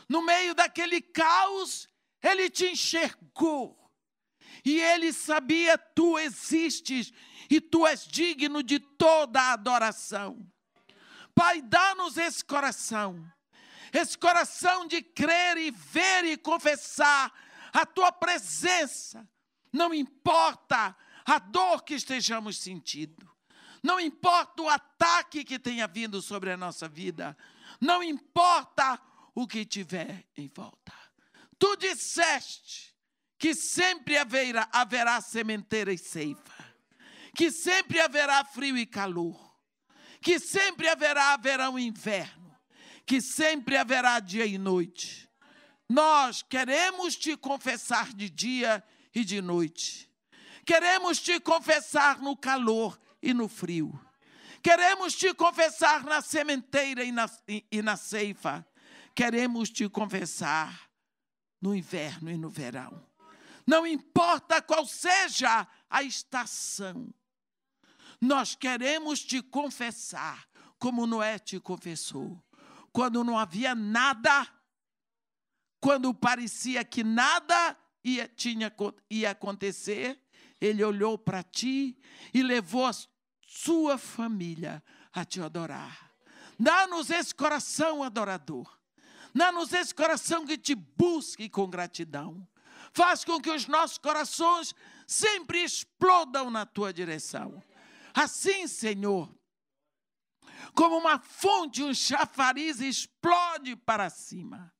no 0.08 0.22
meio 0.22 0.56
daquele 0.56 1.02
caos, 1.02 1.88
ele 2.22 2.50
te 2.50 2.66
enxergou. 2.66 3.78
E 4.66 4.82
ele 4.82 5.14
sabia: 5.14 5.78
tu 5.78 6.18
existes 6.18 7.14
e 7.50 7.62
tu 7.62 7.86
és 7.86 8.06
digno 8.08 8.64
de 8.64 8.80
toda 8.80 9.40
a 9.40 9.54
adoração. 9.54 10.46
Pai, 11.36 11.62
dá-nos 11.62 12.18
esse 12.18 12.44
coração 12.44 13.32
esse 13.94 14.18
coração 14.18 14.86
de 14.86 15.02
crer 15.02 15.58
e 15.58 15.72
ver 15.72 16.26
e 16.26 16.38
confessar 16.38 17.34
a 17.74 17.86
tua 17.86 18.12
presença. 18.12 19.28
Não 19.72 19.94
importa 19.94 20.96
a 21.26 21.40
dor 21.40 21.84
que 21.84 21.94
estejamos 21.94 22.58
sentindo, 22.58 23.30
não 23.84 24.00
importa 24.00 24.64
o 24.64 24.70
ataque 24.70 25.44
que 25.44 25.60
tenha 25.60 25.88
vindo 25.88 26.22
sobre 26.22 26.52
a 26.52 26.58
nossa 26.58 26.88
vida, 26.88 27.38
não 27.80 28.02
importa 28.04 29.00
o 29.36 29.48
que 29.48 29.64
tiver 29.66 30.26
em 30.36 30.48
volta. 30.48 30.92
Tu 31.58 31.76
disseste 31.78 32.96
que 33.38 33.54
sempre 33.54 34.18
haverá, 34.18 34.68
haverá 34.72 35.22
sementeira 35.22 35.94
e 35.94 35.98
ceifa, 35.98 36.76
que 37.36 37.52
sempre 37.52 38.00
haverá 38.00 38.44
frio 38.44 38.78
e 38.78 38.86
calor, 38.86 39.56
que 40.22 40.40
sempre 40.40 40.90
haverá 40.90 41.38
verão 41.38 41.80
e 41.80 41.86
inverno, 41.86 42.58
que 43.06 43.22
sempre 43.22 43.78
haverá 43.78 44.20
dia 44.20 44.46
e 44.46 44.58
noite. 44.58 45.29
Nós 45.90 46.44
queremos 46.44 47.16
te 47.16 47.36
confessar 47.36 48.14
de 48.14 48.30
dia 48.30 48.84
e 49.14 49.26
de 49.26 49.42
noite. 49.42 50.08
Queremos 50.64 51.20
te 51.20 51.40
confessar 51.40 52.22
no 52.22 52.38
calor 52.38 53.00
e 53.22 53.34
no 53.34 53.48
frio. 53.48 54.00
Queremos 54.62 55.16
te 55.16 55.34
confessar 55.34 56.04
na 56.04 56.22
sementeira 56.22 57.04
e 57.04 57.12
na, 57.12 57.28
e, 57.48 57.66
e 57.72 57.82
na 57.82 57.98
ceifa. 57.98 58.64
Queremos 59.16 59.72
te 59.72 59.90
confessar 59.90 60.90
no 61.60 61.76
inverno 61.76 62.30
e 62.30 62.38
no 62.38 62.50
verão. 62.50 63.04
Não 63.66 63.88
importa 63.88 64.62
qual 64.62 64.86
seja 64.86 65.68
a 65.90 66.04
estação, 66.04 67.12
nós 68.22 68.54
queremos 68.54 69.22
te 69.22 69.42
confessar, 69.42 70.48
como 70.78 71.08
Noé 71.08 71.40
te 71.40 71.60
confessou. 71.60 72.44
Quando 72.92 73.24
não 73.24 73.38
havia 73.38 73.74
nada, 73.74 74.48
quando 75.80 76.14
parecia 76.14 76.84
que 76.84 77.04
nada 77.04 77.78
ia, 78.04 78.28
tinha, 78.28 78.74
ia 79.10 79.32
acontecer, 79.32 80.20
ele 80.60 80.84
olhou 80.84 81.18
para 81.18 81.42
ti 81.42 81.98
e 82.34 82.44
levou 82.44 82.86
a 82.86 82.92
sua 83.46 83.98
família 83.98 84.84
a 85.14 85.24
te 85.24 85.42
adorar. 85.42 86.12
Dá-nos 86.60 87.10
esse 87.10 87.34
coração 87.34 88.04
adorador. 88.04 88.78
Dá-nos 89.34 89.72
esse 89.72 89.94
coração 89.94 90.46
que 90.46 90.58
te 90.58 90.76
busque 90.76 91.48
com 91.50 91.70
gratidão. 91.70 92.46
Faz 92.92 93.24
com 93.24 93.40
que 93.40 93.50
os 93.50 93.68
nossos 93.68 93.98
corações 93.98 94.74
sempre 95.08 95.64
explodam 95.64 96.50
na 96.50 96.66
tua 96.66 96.92
direção. 96.92 97.64
Assim, 98.14 98.68
Senhor, 98.68 99.34
como 100.74 100.98
uma 100.98 101.20
fonte, 101.20 101.84
um 101.84 101.94
chafariz 101.94 102.82
explode 102.82 103.76
para 103.76 104.10
cima. 104.10 104.74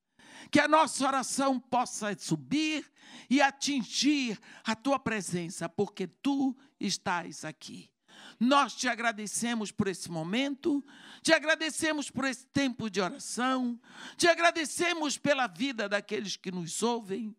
Que 0.50 0.60
a 0.60 0.68
nossa 0.68 1.06
oração 1.06 1.58
possa 1.58 2.16
subir 2.18 2.90
e 3.28 3.40
atingir 3.40 4.38
a 4.64 4.74
tua 4.74 4.98
presença, 4.98 5.68
porque 5.68 6.06
tu 6.06 6.56
estás 6.78 7.44
aqui. 7.44 7.90
Nós 8.38 8.74
te 8.74 8.88
agradecemos 8.88 9.70
por 9.70 9.88
esse 9.88 10.10
momento, 10.10 10.84
te 11.22 11.32
agradecemos 11.32 12.10
por 12.10 12.24
esse 12.24 12.46
tempo 12.46 12.90
de 12.90 13.00
oração, 13.00 13.78
te 14.16 14.26
agradecemos 14.28 15.18
pela 15.18 15.46
vida 15.46 15.88
daqueles 15.88 16.36
que 16.36 16.50
nos 16.50 16.82
ouvem 16.82 17.36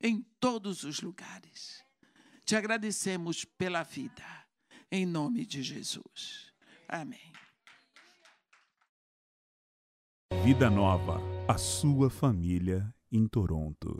em 0.00 0.20
todos 0.38 0.84
os 0.84 1.00
lugares. 1.00 1.84
Te 2.44 2.54
agradecemos 2.54 3.44
pela 3.44 3.82
vida, 3.82 4.24
em 4.90 5.04
nome 5.04 5.44
de 5.44 5.62
Jesus. 5.62 6.52
Amém. 6.88 7.32
Vida 10.44 10.70
Nova, 10.70 11.20
a 11.48 11.56
sua 11.56 12.10
família 12.10 12.92
em 13.10 13.28
Toronto. 13.28 13.94